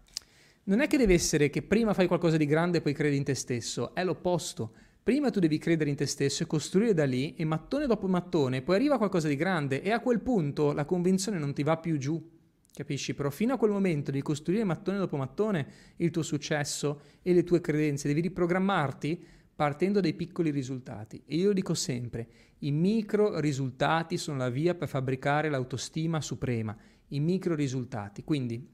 non 0.64 0.80
è 0.80 0.86
che 0.86 0.96
deve 0.96 1.14
essere 1.14 1.50
che 1.50 1.62
prima 1.62 1.92
fai 1.92 2.06
qualcosa 2.06 2.36
di 2.36 2.46
grande 2.46 2.78
e 2.78 2.80
poi 2.82 2.92
credi 2.92 3.16
in 3.16 3.24
te 3.24 3.34
stesso, 3.34 3.94
è 3.94 4.04
l'opposto. 4.04 4.74
Prima 5.02 5.30
tu 5.30 5.40
devi 5.40 5.58
credere 5.58 5.90
in 5.90 5.96
te 5.96 6.06
stesso 6.06 6.44
e 6.44 6.46
costruire 6.46 6.94
da 6.94 7.04
lì 7.04 7.34
e 7.34 7.44
mattone 7.44 7.86
dopo 7.86 8.06
mattone 8.06 8.62
poi 8.62 8.76
arriva 8.76 8.98
qualcosa 8.98 9.26
di 9.26 9.34
grande 9.34 9.82
e 9.82 9.90
a 9.90 10.00
quel 10.00 10.20
punto 10.20 10.72
la 10.72 10.84
convinzione 10.84 11.38
non 11.38 11.52
ti 11.52 11.64
va 11.64 11.78
più 11.78 11.98
giù. 11.98 12.38
Capisci? 12.72 13.14
Però 13.14 13.28
fino 13.30 13.54
a 13.54 13.56
quel 13.58 13.72
momento 13.72 14.12
devi 14.12 14.22
costruire 14.22 14.62
mattone 14.62 14.98
dopo 14.98 15.16
mattone 15.16 15.66
il 15.96 16.12
tuo 16.12 16.22
successo 16.22 17.00
e 17.22 17.32
le 17.32 17.42
tue 17.42 17.60
credenze, 17.60 18.06
devi 18.06 18.20
riprogrammarti 18.20 19.38
partendo 19.60 20.00
dai 20.00 20.14
piccoli 20.14 20.50
risultati. 20.50 21.22
E 21.26 21.36
io 21.36 21.52
dico 21.52 21.74
sempre, 21.74 22.26
i 22.60 22.70
micro 22.70 23.40
risultati 23.40 24.16
sono 24.16 24.38
la 24.38 24.48
via 24.48 24.74
per 24.74 24.88
fabbricare 24.88 25.50
l'autostima 25.50 26.22
suprema, 26.22 26.74
i 27.08 27.20
micro 27.20 27.54
risultati. 27.54 28.24
Quindi 28.24 28.66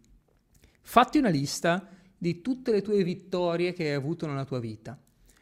fatti 0.83 1.19
una 1.19 1.29
lista 1.29 1.89
di 2.17 2.41
tutte 2.41 2.71
le 2.71 2.83
tue 2.83 3.03
vittorie 3.03 3.73
che 3.73 3.89
hai 3.89 3.95
avuto 3.95 4.29
nella 4.29 4.45
tua 4.45 4.61
vita. 4.61 4.97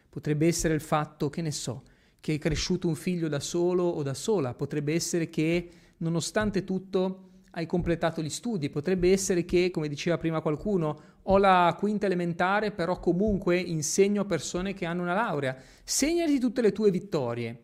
Potrebbe 0.09 0.46
essere 0.46 0.72
il 0.72 0.80
fatto, 0.80 1.28
che 1.28 1.42
ne 1.42 1.52
so, 1.52 1.83
che 2.20 2.33
hai 2.33 2.38
cresciuto 2.38 2.88
un 2.88 2.94
figlio 2.94 3.28
da 3.28 3.38
solo 3.38 3.83
o 3.83 4.02
da 4.02 4.14
sola, 4.14 4.54
potrebbe 4.54 4.94
essere 4.94 5.28
che 5.28 5.70
nonostante 5.98 6.64
tutto 6.64 7.33
hai 7.57 7.67
completato 7.67 8.21
gli 8.21 8.31
studi, 8.31 8.69
potrebbe 8.69 9.12
essere 9.12 9.45
che, 9.45 9.71
come 9.71 9.88
diceva 9.88 10.19
prima 10.19 10.40
qualcuno, 10.40 11.01
ho 11.23 11.38
la 11.38 11.75
quinta 11.79 12.07
elementare, 12.07 12.73
però 12.73 12.99
comunque 12.99 13.59
insegno 13.59 14.23
a 14.23 14.25
persone 14.25 14.75
che 14.75 14.87
hanno 14.87 15.03
una 15.03 15.14
laurea. 15.14 15.57
Segnati 15.85 16.40
tutte 16.40 16.61
le 16.61 16.73
tue 16.73 16.90
vittorie 16.90 17.62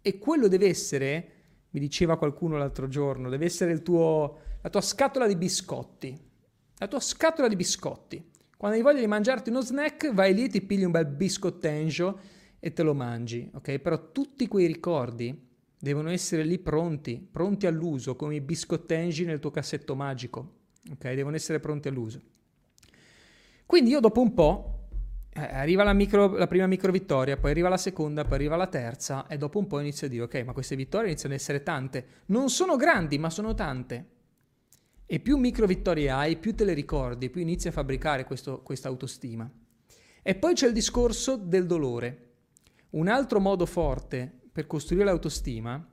e 0.00 0.18
quello 0.18 0.46
deve 0.46 0.68
essere, 0.68 1.30
mi 1.70 1.80
diceva 1.80 2.16
qualcuno 2.16 2.56
l'altro 2.56 2.86
giorno, 2.86 3.28
deve 3.28 3.46
essere 3.46 3.82
tuo, 3.82 4.38
la 4.60 4.70
tua 4.70 4.80
scatola 4.80 5.26
di 5.26 5.36
biscotti. 5.36 6.16
La 6.78 6.86
tua 6.86 7.00
scatola 7.00 7.48
di 7.48 7.56
biscotti. 7.56 8.30
Quando 8.56 8.76
hai 8.76 8.82
voglia 8.82 9.00
di 9.00 9.08
mangiarti 9.08 9.50
uno 9.50 9.60
snack, 9.60 10.14
vai 10.14 10.34
lì, 10.34 10.48
ti 10.48 10.62
pigli 10.62 10.84
un 10.84 10.92
bel 10.92 11.06
biscottengio 11.06 12.20
e 12.60 12.72
te 12.72 12.82
lo 12.84 12.94
mangi, 12.94 13.50
ok? 13.52 13.78
Però 13.78 14.12
tutti 14.12 14.46
quei 14.46 14.66
ricordi 14.68 15.50
devono 15.82 16.10
essere 16.10 16.44
lì 16.44 16.60
pronti, 16.60 17.18
pronti 17.28 17.66
all'uso, 17.66 18.14
come 18.14 18.36
i 18.36 18.40
biscottengi 18.40 19.24
nel 19.24 19.40
tuo 19.40 19.50
cassetto 19.50 19.96
magico. 19.96 20.60
Ok, 20.92 21.12
devono 21.12 21.34
essere 21.34 21.58
pronti 21.58 21.88
all'uso. 21.88 22.20
Quindi 23.66 23.90
io 23.90 23.98
dopo 23.98 24.20
un 24.20 24.32
po' 24.32 24.86
eh, 25.32 25.40
arriva 25.40 25.82
la, 25.82 25.92
micro, 25.92 26.36
la, 26.36 26.46
prima 26.46 26.68
micro 26.68 26.92
vittoria, 26.92 27.36
poi 27.36 27.50
arriva 27.50 27.68
la 27.68 27.76
seconda, 27.76 28.24
poi 28.24 28.34
arriva 28.34 28.54
la 28.54 28.68
terza 28.68 29.26
e 29.26 29.36
dopo 29.36 29.58
un 29.58 29.66
po' 29.66 29.80
inizio 29.80 30.06
a 30.06 30.10
dire 30.10 30.22
ok, 30.22 30.44
ma 30.44 30.52
queste 30.52 30.76
vittorie 30.76 31.08
iniziano 31.08 31.34
ad 31.34 31.40
essere 31.40 31.64
tante. 31.64 32.06
Non 32.26 32.48
sono 32.48 32.76
grandi, 32.76 33.18
ma 33.18 33.28
sono 33.28 33.52
tante. 33.52 34.10
E 35.04 35.18
più 35.18 35.36
micro 35.36 35.66
vittorie 35.66 36.10
hai, 36.10 36.36
più 36.36 36.54
te 36.54 36.64
le 36.64 36.74
ricordi, 36.74 37.28
più 37.28 37.40
inizi 37.40 37.66
a 37.66 37.72
fabbricare 37.72 38.24
questa 38.24 38.86
autostima. 38.86 39.50
E 40.22 40.34
poi 40.36 40.54
c'è 40.54 40.68
il 40.68 40.74
discorso 40.74 41.34
del 41.34 41.66
dolore. 41.66 42.28
Un 42.90 43.08
altro 43.08 43.40
modo 43.40 43.66
forte 43.66 44.41
per 44.52 44.66
costruire 44.66 45.04
l'autostima 45.04 45.84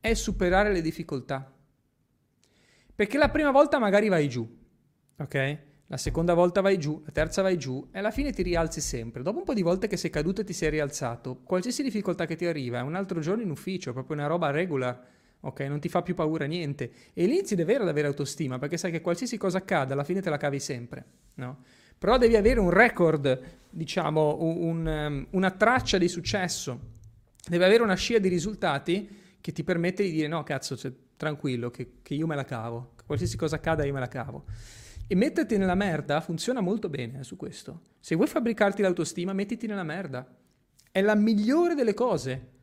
è 0.00 0.14
superare 0.14 0.72
le 0.72 0.80
difficoltà. 0.80 1.52
Perché 2.94 3.18
la 3.18 3.28
prima 3.28 3.50
volta 3.50 3.78
magari 3.78 4.08
vai 4.08 4.28
giù, 4.28 4.48
ok? 5.18 5.58
La 5.88 5.98
seconda 5.98 6.34
volta 6.34 6.62
vai 6.62 6.78
giù, 6.78 7.00
la 7.04 7.12
terza 7.12 7.42
vai 7.42 7.58
giù 7.58 7.88
e 7.92 7.98
alla 7.98 8.10
fine 8.10 8.32
ti 8.32 8.42
rialzi 8.42 8.80
sempre. 8.80 9.22
Dopo 9.22 9.38
un 9.38 9.44
po' 9.44 9.54
di 9.54 9.62
volte 9.62 9.86
che 9.86 9.96
sei 9.96 10.10
caduto 10.10 10.40
e 10.40 10.44
ti 10.44 10.52
sei 10.52 10.70
rialzato, 10.70 11.42
qualsiasi 11.44 11.82
difficoltà 11.82 12.26
che 12.26 12.34
ti 12.34 12.46
arriva 12.46 12.78
è 12.78 12.82
un 12.82 12.94
altro 12.94 13.20
giorno 13.20 13.42
in 13.42 13.50
ufficio, 13.50 13.92
proprio 13.92 14.16
una 14.16 14.26
roba 14.26 14.50
regular, 14.50 15.00
ok? 15.40 15.60
Non 15.60 15.78
ti 15.78 15.88
fa 15.88 16.02
più 16.02 16.14
paura 16.14 16.46
niente. 16.46 16.90
E 17.12 17.24
inizi 17.24 17.54
davvero 17.54 17.82
ad 17.82 17.88
avere 17.90 18.08
autostima 18.08 18.58
perché 18.58 18.78
sai 18.78 18.90
che 18.90 19.00
qualsiasi 19.00 19.36
cosa 19.36 19.58
accada 19.58 19.92
alla 19.92 20.02
fine 20.02 20.22
te 20.22 20.30
la 20.30 20.38
cavi 20.38 20.58
sempre, 20.58 21.04
no? 21.34 21.58
Però 21.98 22.18
devi 22.18 22.36
avere 22.36 22.58
un 22.58 22.70
record, 22.70 23.40
diciamo, 23.70 24.38
un, 24.40 24.86
um, 24.86 25.26
una 25.30 25.50
traccia 25.50 25.98
di 25.98 26.08
successo. 26.08 26.94
Devi 27.48 27.62
avere 27.62 27.82
una 27.82 27.94
scia 27.94 28.18
di 28.18 28.28
risultati 28.28 29.08
che 29.40 29.52
ti 29.52 29.62
permette 29.62 30.02
di 30.02 30.10
dire 30.10 30.26
no, 30.26 30.42
cazzo, 30.42 30.76
cioè, 30.76 30.92
tranquillo, 31.16 31.70
che, 31.70 31.98
che 32.02 32.14
io 32.14 32.26
me 32.26 32.34
la 32.34 32.44
cavo. 32.44 32.94
Qualsiasi 33.06 33.36
cosa 33.36 33.56
accada 33.56 33.84
io 33.84 33.92
me 33.92 34.00
la 34.00 34.08
cavo. 34.08 34.46
E 35.06 35.14
metterti 35.14 35.56
nella 35.56 35.76
merda 35.76 36.20
funziona 36.20 36.60
molto 36.60 36.88
bene 36.88 37.20
eh, 37.20 37.22
su 37.22 37.36
questo. 37.36 37.82
Se 38.00 38.16
vuoi 38.16 38.26
fabbricarti 38.26 38.82
l'autostima, 38.82 39.32
mettiti 39.32 39.68
nella 39.68 39.84
merda. 39.84 40.26
È 40.90 41.00
la 41.00 41.14
migliore 41.14 41.74
delle 41.74 41.94
cose. 41.94 42.54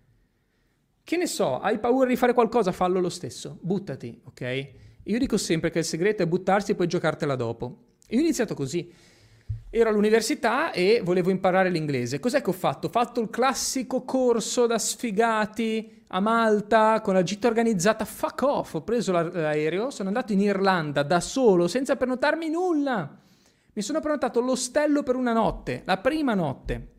Che 1.02 1.18
ne 1.18 1.28
so, 1.28 1.60
hai 1.60 1.80
paura 1.80 2.08
di 2.08 2.18
fare 2.18 2.34
qualcosa, 2.34 2.74
fallo 2.74 3.00
lo 3.00 3.10
stesso. 3.10 3.58
Buttati, 3.62 4.20
ok? 4.26 4.70
Io 5.04 5.20
dico 5.20 5.38
sempre 5.38 5.70
che 5.70 5.80
il 5.80 5.86
segreto 5.86 6.24
è 6.24 6.28
buttarsi 6.28 6.72
e 6.72 6.76
poi 6.76 6.88
giocartela 6.88 7.36
dopo. 7.36 7.96
Io 8.10 8.18
ho 8.18 8.22
iniziato 8.22 8.54
così. 8.54 8.92
Ero 9.76 9.90
all'università 9.90 10.72
e 10.72 11.02
volevo 11.04 11.32
imparare 11.32 11.72
l'inglese. 11.72 12.20
Cos'è 12.20 12.44
che 12.44 12.52
ho 12.52 12.54
fatto? 12.54 12.86
Ho 12.86 12.90
fatto 12.92 13.20
il 13.22 13.32
classico 13.32 14.04
corso 14.04 14.68
da 14.68 14.78
sfigati 14.78 16.04
a 16.10 16.20
Malta 16.20 17.02
con 17.02 17.16
la 17.16 17.24
gita 17.24 17.48
organizzata. 17.48 18.06
Fuck 18.06 18.44
off! 18.44 18.76
Ho 18.76 18.84
preso 18.84 19.12
l'aereo, 19.12 19.90
sono 19.90 20.10
andato 20.10 20.32
in 20.32 20.42
Irlanda 20.42 21.02
da 21.02 21.20
solo, 21.20 21.68
senza 21.68 21.96
prenotarmi 21.96 22.52
nulla. 22.52 23.18
Mi 23.74 23.82
sono 23.82 24.00
prenotato 24.00 24.42
l'ostello 24.42 25.02
per 25.02 25.16
una 25.16 25.34
notte, 25.34 25.82
la 25.86 25.98
prima 25.98 26.36
notte. 26.36 26.90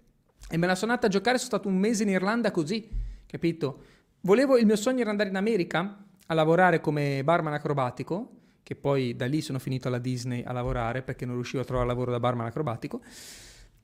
E 0.50 0.56
me 0.56 0.66
la 0.66 0.74
sono 0.74 0.90
andata 0.90 1.06
a 1.06 1.10
giocare, 1.10 1.38
sono 1.38 1.50
stato 1.50 1.68
un 1.68 1.76
mese 1.76 2.02
in 2.02 2.08
Irlanda 2.08 2.50
così, 2.50 2.90
capito? 3.24 3.82
Volevo, 4.22 4.56
il 4.56 4.66
mio 4.66 4.74
sogno 4.74 5.02
era 5.02 5.10
andare 5.10 5.28
in 5.28 5.36
America 5.36 6.04
a 6.26 6.34
lavorare 6.34 6.80
come 6.80 7.22
barman 7.22 7.52
acrobatico 7.52 8.30
che 8.64 8.74
poi 8.74 9.14
da 9.14 9.26
lì 9.26 9.42
sono 9.42 9.60
finito 9.60 9.86
alla 9.86 9.98
Disney 9.98 10.42
a 10.42 10.52
lavorare 10.52 11.02
perché 11.02 11.26
non 11.26 11.34
riuscivo 11.36 11.62
a 11.62 11.66
trovare 11.66 11.86
lavoro 11.86 12.10
da 12.10 12.18
barman 12.18 12.46
acrobatico. 12.46 13.02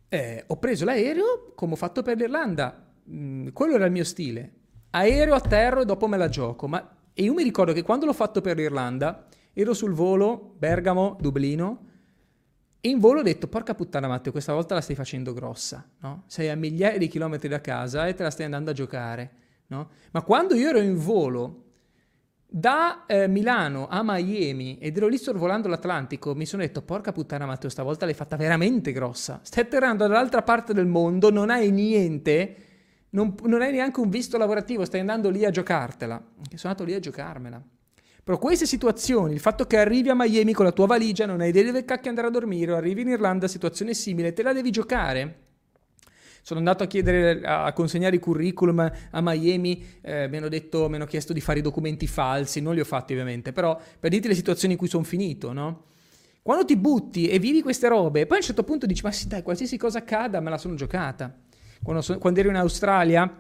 Eh, 0.09 0.43
ho 0.47 0.57
preso 0.57 0.85
l'aereo 0.85 1.53
come 1.55 1.75
ho 1.75 1.77
fatto 1.77 2.03
per 2.03 2.17
l'Irlanda, 2.17 2.91
mm, 3.09 3.49
quello 3.53 3.75
era 3.75 3.85
il 3.85 3.93
mio 3.93 4.05
stile. 4.05 4.55
Aereo 4.91 5.35
a 5.35 5.41
terra 5.41 5.83
e 5.83 5.85
dopo 5.85 6.09
me 6.09 6.17
la 6.17 6.29
gioco. 6.29 6.67
Ma... 6.67 6.97
E 7.13 7.23
io 7.23 7.35
mi 7.35 7.43
ricordo 7.43 7.73
che 7.73 7.83
quando 7.83 8.07
l'ho 8.07 8.15
fatto 8.15 8.41
per 8.41 8.57
l'Irlanda 8.57 9.27
ero 9.53 9.75
sul 9.75 9.93
volo 9.93 10.55
Bergamo, 10.57 11.17
Dublino, 11.21 11.87
e 12.81 12.89
in 12.89 12.99
volo 12.99 13.21
ho 13.21 13.23
detto, 13.23 13.47
porca 13.47 13.75
puttana 13.75 14.09
Matteo, 14.09 14.33
questa 14.33 14.55
volta 14.55 14.75
la 14.75 14.81
stai 14.81 14.97
facendo 14.97 15.35
grossa, 15.35 15.87
no? 15.99 16.23
Sei 16.27 16.49
a 16.49 16.57
migliaia 16.57 16.97
di 16.97 17.09
chilometri 17.09 17.47
da 17.47 17.61
casa 17.61 18.09
e 18.09 18.15
te 18.15 18.23
la 18.23 18.31
stai 18.31 18.47
andando 18.47 18.71
a 18.71 18.73
giocare, 18.73 19.31
no? 19.67 19.91
Ma 20.13 20.23
quando 20.23 20.55
io 20.55 20.71
ero 20.71 20.81
in 20.81 20.97
volo 20.97 21.70
da 22.53 23.07
eh, 23.07 23.29
Milano 23.29 23.87
a 23.89 24.03
Miami 24.03 24.77
ed 24.81 24.97
ero 24.97 25.07
lì 25.07 25.19
sorvolando 25.19 25.69
l'Atlantico, 25.69 26.35
mi 26.35 26.47
sono 26.47 26.63
detto, 26.63 26.83
porca 26.83 27.13
puttana 27.13 27.47
Matteo, 27.47 27.71
stavolta 27.71 28.05
l'hai 28.05 28.15
fatta 28.15 28.37
veramente 28.37 28.91
grossa. 28.91 29.39
Stai 29.43 29.63
atterrando 29.63 30.05
dall'altra 30.07 30.43
parte 30.43 30.75
del 30.75 30.87
mondo, 30.87 31.31
non 31.31 31.49
hai 31.49 31.71
niente, 31.71 32.57
non, 33.11 33.37
non 33.45 33.63
hai 33.63 33.71
neanche 33.71 34.01
un 34.01 34.11
visto 34.11 34.37
lavorativo, 34.37 34.85
stai 34.85 34.99
andando 34.99 35.31
lì 35.31 35.45
a 35.45 35.51
giocartela. 35.51 36.21
Sono 36.55 36.73
andato 36.73 36.85
lì 36.85 36.95
a 36.95 36.99
giocarmela. 36.99 37.63
Però 38.25 38.37
queste 38.37 38.67
situazioni, 38.67 39.33
il 39.33 39.41
fatto 39.41 39.67
che 39.67 39.79
arrivi 39.79 40.09
a 40.09 40.15
Miami 40.17 40.53
con 40.53 40.65
la 40.65 40.73
tua 40.73 40.87
valigia, 40.87 41.27
non 41.27 41.41
hai 41.41 41.51
idea 41.51 41.65
dove 41.65 41.85
cacchio 41.85 42.09
andare 42.11 42.27
a 42.27 42.31
dormire, 42.31 42.73
o 42.73 42.77
arrivi 42.77 43.03
in 43.03 43.09
Irlanda, 43.09 43.47
situazione 43.47 43.95
simile, 43.95 44.33
te 44.33 44.43
la 44.43 44.53
devi 44.53 44.71
giocare 44.71 45.50
sono 46.51 46.59
andato 46.59 46.83
a 46.83 46.89
chiedere, 46.89 47.43
a 47.45 47.73
consegnare 47.73 48.17
i 48.17 48.19
curriculum 48.19 48.81
a 48.81 49.21
Miami, 49.21 49.85
eh, 50.01 50.27
mi, 50.27 50.37
hanno 50.39 50.49
detto, 50.49 50.89
mi 50.89 50.97
hanno 50.97 51.05
chiesto 51.05 51.33
di 51.33 51.41
fare 51.41 51.61
i 51.61 51.63
documenti 51.63 52.09
falsi, 52.09 52.61
non 52.61 52.75
li 52.75 52.81
ho 52.81 52.85
fatti 52.85 53.13
ovviamente, 53.13 53.53
però 53.53 53.81
per 54.01 54.11
dirti 54.11 54.27
le 54.27 54.35
situazioni 54.35 54.73
in 54.73 54.79
cui 54.79 54.89
sono 54.89 55.05
finito, 55.05 55.53
no? 55.53 55.85
Quando 56.43 56.65
ti 56.65 56.77
butti 56.77 57.29
e 57.29 57.39
vivi 57.39 57.63
queste 57.63 57.87
robe, 57.87 58.27
poi 58.27 58.39
a 58.39 58.41
un 58.41 58.47
certo 58.47 58.65
punto 58.65 58.87
dici, 58.87 59.05
ma 59.05 59.13
sì 59.13 59.29
dai, 59.29 59.45
qualsiasi 59.45 59.77
cosa 59.77 59.99
accada 59.99 60.41
me 60.41 60.51
la 60.51 60.59
sono 60.59 60.75
giocata. 60.75 61.33
Quando, 61.85 62.03
so, 62.03 62.19
quando 62.19 62.41
ero 62.41 62.49
in 62.49 62.57
Australia 62.57 63.33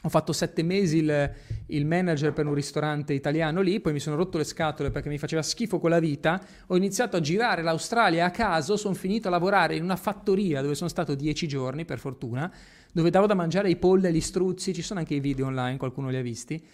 ho 0.00 0.08
fatto 0.08 0.32
sette 0.32 0.62
mesi 0.62 0.98
il, 0.98 1.32
il, 1.66 1.84
manager 1.84 2.32
per 2.32 2.46
un 2.46 2.54
ristorante 2.54 3.14
italiano 3.14 3.60
lì, 3.60 3.80
poi 3.80 3.92
mi 3.92 3.98
sono 3.98 4.14
rotto 4.14 4.38
le 4.38 4.44
scatole 4.44 4.90
perché 4.90 5.08
mi 5.08 5.18
faceva 5.18 5.42
schifo 5.42 5.80
quella 5.80 5.98
vita, 5.98 6.40
ho 6.68 6.76
iniziato 6.76 7.16
a 7.16 7.20
girare 7.20 7.62
l'Australia 7.62 8.24
a 8.24 8.30
caso, 8.30 8.76
sono 8.76 8.94
finito 8.94 9.26
a 9.26 9.32
lavorare 9.32 9.74
in 9.74 9.82
una 9.82 9.96
fattoria 9.96 10.62
dove 10.62 10.76
sono 10.76 10.88
stato 10.88 11.16
dieci 11.16 11.48
giorni, 11.48 11.84
per 11.84 11.98
fortuna, 11.98 12.52
dove 12.92 13.10
davo 13.10 13.26
da 13.26 13.34
mangiare 13.34 13.66
ai 13.66 13.76
polli 13.76 14.04
e 14.04 14.08
agli 14.10 14.20
struzzi, 14.20 14.72
ci 14.72 14.82
sono 14.82 15.00
anche 15.00 15.14
i 15.14 15.20
video 15.20 15.46
online, 15.46 15.78
qualcuno 15.78 16.10
li 16.10 16.16
ha 16.16 16.22
visti, 16.22 16.64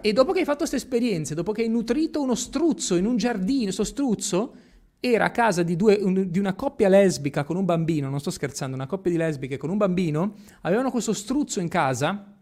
e 0.00 0.12
dopo 0.12 0.32
che 0.32 0.40
hai 0.40 0.44
fatto 0.44 0.58
queste 0.58 0.76
esperienze, 0.76 1.34
dopo 1.34 1.52
che 1.52 1.62
hai 1.62 1.68
nutrito 1.68 2.20
uno 2.20 2.34
struzzo 2.34 2.96
in 2.96 3.06
un 3.06 3.16
giardino, 3.16 3.64
questo 3.64 3.84
struzzo 3.84 4.54
era 5.00 5.24
a 5.24 5.30
casa 5.30 5.62
di, 5.62 5.74
due, 5.74 5.98
un, 6.02 6.28
di, 6.28 6.38
una 6.38 6.52
coppia 6.52 6.88
lesbica 6.88 7.44
con 7.44 7.56
un 7.56 7.64
bambino, 7.64 8.10
non 8.10 8.20
sto 8.20 8.30
scherzando, 8.30 8.76
una 8.76 8.86
coppia 8.86 9.10
di 9.10 9.16
lesbiche 9.16 9.56
con 9.56 9.70
un 9.70 9.78
bambino, 9.78 10.34
avevano 10.60 10.90
questo 10.90 11.14
struzzo 11.14 11.60
in 11.60 11.68
casa 11.68 12.37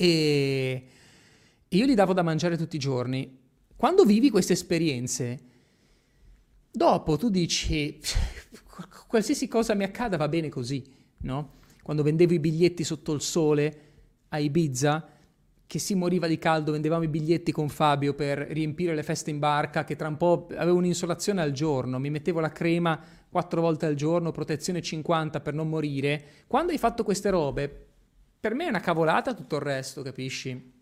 e 0.00 0.84
io 1.66 1.86
gli 1.86 1.94
davo 1.94 2.12
da 2.12 2.22
mangiare 2.22 2.56
tutti 2.56 2.76
i 2.76 2.78
giorni. 2.78 3.36
Quando 3.74 4.04
vivi 4.04 4.30
queste 4.30 4.52
esperienze, 4.52 5.40
dopo 6.70 7.16
tu 7.16 7.28
dici, 7.28 7.98
qualsiasi 9.08 9.48
cosa 9.48 9.74
mi 9.74 9.82
accada 9.82 10.16
va 10.16 10.28
bene 10.28 10.48
così, 10.48 10.84
no? 11.22 11.54
Quando 11.82 12.04
vendevo 12.04 12.32
i 12.32 12.38
biglietti 12.38 12.84
sotto 12.84 13.12
il 13.12 13.20
sole 13.20 13.80
a 14.28 14.38
Ibiza, 14.38 15.08
che 15.66 15.78
si 15.80 15.96
moriva 15.96 16.28
di 16.28 16.38
caldo, 16.38 16.72
vendevamo 16.72 17.02
i 17.02 17.08
biglietti 17.08 17.50
con 17.50 17.68
Fabio 17.68 18.14
per 18.14 18.38
riempire 18.38 18.94
le 18.94 19.02
feste 19.02 19.30
in 19.30 19.40
barca, 19.40 19.82
che 19.82 19.96
tra 19.96 20.06
un 20.06 20.16
po' 20.16 20.46
avevo 20.56 20.76
un'insolazione 20.76 21.42
al 21.42 21.50
giorno, 21.50 21.98
mi 21.98 22.08
mettevo 22.08 22.38
la 22.38 22.52
crema 22.52 23.02
quattro 23.28 23.60
volte 23.60 23.86
al 23.86 23.94
giorno, 23.94 24.30
protezione 24.30 24.80
50 24.80 25.40
per 25.40 25.54
non 25.54 25.68
morire. 25.68 26.44
Quando 26.46 26.70
hai 26.70 26.78
fatto 26.78 27.02
queste 27.02 27.30
robe, 27.30 27.87
per 28.40 28.54
me 28.54 28.66
è 28.66 28.68
una 28.68 28.80
cavolata 28.80 29.34
tutto 29.34 29.56
il 29.56 29.62
resto, 29.62 30.02
capisci? 30.02 30.76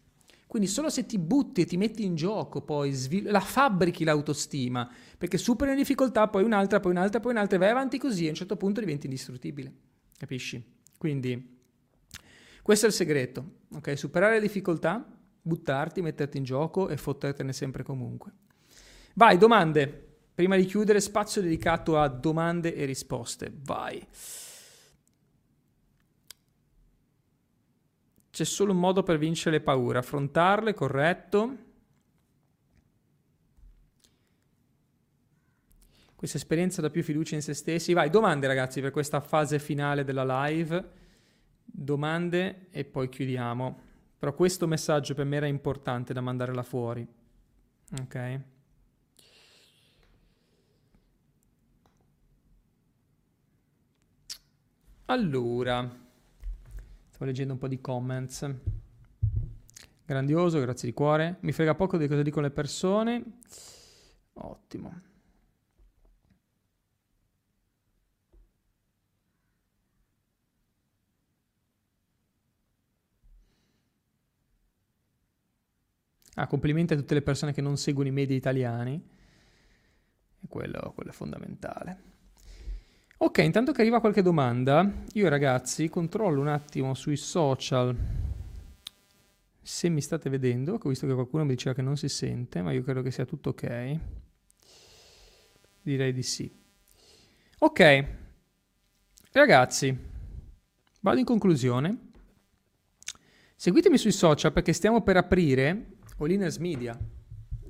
Quindi 0.46 0.68
solo 0.68 0.90
se 0.90 1.06
ti 1.06 1.18
butti 1.18 1.62
e 1.62 1.64
ti 1.64 1.76
metti 1.76 2.04
in 2.04 2.14
gioco, 2.14 2.62
poi 2.62 2.92
svil- 2.92 3.30
la 3.30 3.40
fabbrichi 3.40 4.04
l'autostima, 4.04 4.88
perché 5.18 5.38
superi 5.38 5.70
una 5.70 5.78
difficoltà, 5.78 6.28
poi 6.28 6.44
un'altra, 6.44 6.78
poi 6.78 6.92
un'altra, 6.92 7.18
poi 7.20 7.32
un'altra, 7.32 7.56
e 7.56 7.58
vai 7.58 7.70
avanti 7.70 7.98
così 7.98 8.24
e 8.24 8.26
a 8.26 8.30
un 8.30 8.36
certo 8.36 8.56
punto 8.56 8.80
diventi 8.80 9.06
indistruttibile. 9.06 9.72
Capisci? 10.16 10.64
Quindi 10.96 11.58
questo 12.62 12.86
è 12.86 12.88
il 12.88 12.94
segreto, 12.94 13.52
ok? 13.74 13.98
Superare 13.98 14.34
le 14.34 14.40
difficoltà, 14.40 15.04
buttarti, 15.42 16.00
metterti 16.00 16.38
in 16.38 16.44
gioco 16.44 16.88
e 16.88 16.96
fottertene 16.96 17.52
sempre 17.52 17.82
comunque. 17.82 18.32
Vai, 19.14 19.38
domande. 19.38 20.04
Prima 20.34 20.56
di 20.56 20.64
chiudere, 20.64 21.00
spazio 21.00 21.40
dedicato 21.40 21.98
a 21.98 22.08
domande 22.08 22.74
e 22.74 22.84
risposte. 22.84 23.52
Vai. 23.62 24.04
C'è 28.36 28.44
solo 28.44 28.72
un 28.72 28.80
modo 28.80 29.02
per 29.02 29.16
vincere 29.16 29.56
le 29.56 29.62
paure, 29.62 29.96
affrontarle, 29.96 30.74
corretto. 30.74 31.56
Questa 36.14 36.36
esperienza 36.36 36.82
dà 36.82 36.90
più 36.90 37.02
fiducia 37.02 37.34
in 37.34 37.40
se 37.40 37.54
stessi. 37.54 37.94
Vai, 37.94 38.10
domande 38.10 38.46
ragazzi 38.46 38.82
per 38.82 38.90
questa 38.90 39.20
fase 39.20 39.58
finale 39.58 40.04
della 40.04 40.44
live. 40.44 40.90
Domande 41.64 42.66
e 42.72 42.84
poi 42.84 43.08
chiudiamo. 43.08 43.80
Però 44.18 44.34
questo 44.34 44.66
messaggio 44.66 45.14
per 45.14 45.24
me 45.24 45.36
era 45.36 45.46
importante 45.46 46.12
da 46.12 46.20
mandare 46.20 46.52
là 46.52 46.62
fuori. 46.62 47.08
Ok? 48.02 48.40
Allora, 55.06 56.04
Stavo 57.16 57.30
leggendo 57.30 57.54
un 57.54 57.58
po' 57.58 57.66
di 57.66 57.80
comments. 57.80 58.54
Grandioso, 60.04 60.60
grazie 60.60 60.86
di 60.86 60.92
cuore. 60.92 61.38
Mi 61.40 61.52
frega 61.52 61.74
poco 61.74 61.96
di 61.96 62.08
cosa 62.08 62.20
dicono 62.20 62.44
le 62.44 62.52
persone. 62.52 63.24
Ottimo. 64.34 65.00
Ah, 76.34 76.46
complimenti 76.46 76.92
a 76.92 76.96
tutte 76.96 77.14
le 77.14 77.22
persone 77.22 77.54
che 77.54 77.62
non 77.62 77.78
seguono 77.78 78.10
i 78.10 78.12
media 78.12 78.36
italiani. 78.36 79.02
E 80.42 80.46
quello, 80.48 80.92
quello 80.94 81.08
è 81.08 81.14
fondamentale. 81.14 82.15
Ok, 83.18 83.38
intanto 83.38 83.72
che 83.72 83.80
arriva 83.80 84.00
qualche 84.00 84.20
domanda, 84.20 84.88
io 85.14 85.28
ragazzi 85.28 85.88
controllo 85.88 86.40
un 86.40 86.48
attimo 86.48 86.92
sui 86.94 87.16
social 87.16 87.96
se 89.66 89.88
mi 89.88 90.00
state 90.00 90.30
vedendo, 90.30 90.78
ho 90.80 90.88
visto 90.88 91.08
che 91.08 91.14
qualcuno 91.14 91.42
mi 91.42 91.54
diceva 91.54 91.74
che 91.74 91.82
non 91.82 91.96
si 91.96 92.08
sente, 92.08 92.62
ma 92.62 92.70
io 92.70 92.84
credo 92.84 93.02
che 93.02 93.10
sia 93.10 93.24
tutto 93.24 93.48
ok. 93.48 93.98
Direi 95.82 96.12
di 96.12 96.22
sì. 96.22 96.48
Ok, 97.58 98.04
ragazzi, 99.32 99.98
vado 101.00 101.18
in 101.18 101.24
conclusione. 101.24 102.10
Seguitemi 103.56 103.98
sui 103.98 104.12
social 104.12 104.52
perché 104.52 104.72
stiamo 104.72 105.02
per 105.02 105.16
aprire 105.16 105.96
Oliners 106.18 106.58
Media, 106.58 106.96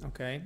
ok? 0.03 0.43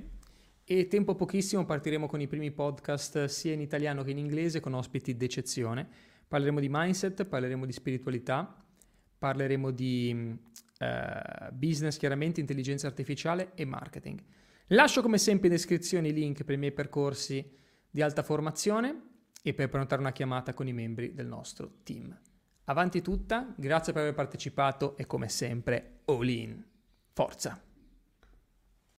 E 0.63 0.87
tempo 0.87 1.15
pochissimo 1.15 1.65
partiremo 1.65 2.07
con 2.07 2.21
i 2.21 2.27
primi 2.27 2.51
podcast 2.51 3.25
sia 3.25 3.53
in 3.53 3.61
italiano 3.61 4.03
che 4.03 4.11
in 4.11 4.17
inglese 4.17 4.59
con 4.59 4.73
ospiti 4.73 5.17
d'eccezione. 5.17 5.87
Parleremo 6.27 6.59
di 6.59 6.67
mindset, 6.69 7.25
parleremo 7.25 7.65
di 7.65 7.71
spiritualità, 7.73 8.63
parleremo 9.17 9.71
di 9.71 10.13
uh, 10.79 11.53
business, 11.53 11.97
chiaramente 11.97 12.39
intelligenza 12.39 12.87
artificiale 12.87 13.51
e 13.55 13.65
marketing. 13.65 14.23
Lascio 14.67 15.01
come 15.01 15.17
sempre 15.17 15.47
in 15.47 15.55
descrizione 15.55 16.07
i 16.07 16.13
link 16.13 16.43
per 16.43 16.55
i 16.55 16.59
miei 16.59 16.71
percorsi 16.71 17.45
di 17.89 18.01
alta 18.01 18.23
formazione 18.23 19.09
e 19.43 19.53
per 19.53 19.67
prenotare 19.67 20.01
una 20.01 20.13
chiamata 20.13 20.53
con 20.53 20.67
i 20.67 20.73
membri 20.73 21.13
del 21.13 21.27
nostro 21.27 21.79
team. 21.83 22.17
Avanti 22.65 23.01
tutta, 23.01 23.53
grazie 23.57 23.91
per 23.91 24.03
aver 24.03 24.13
partecipato 24.13 24.95
e 24.95 25.05
come 25.05 25.27
sempre, 25.27 26.01
all 26.05 26.27
in. 26.29 26.63
Forza! 27.11 27.70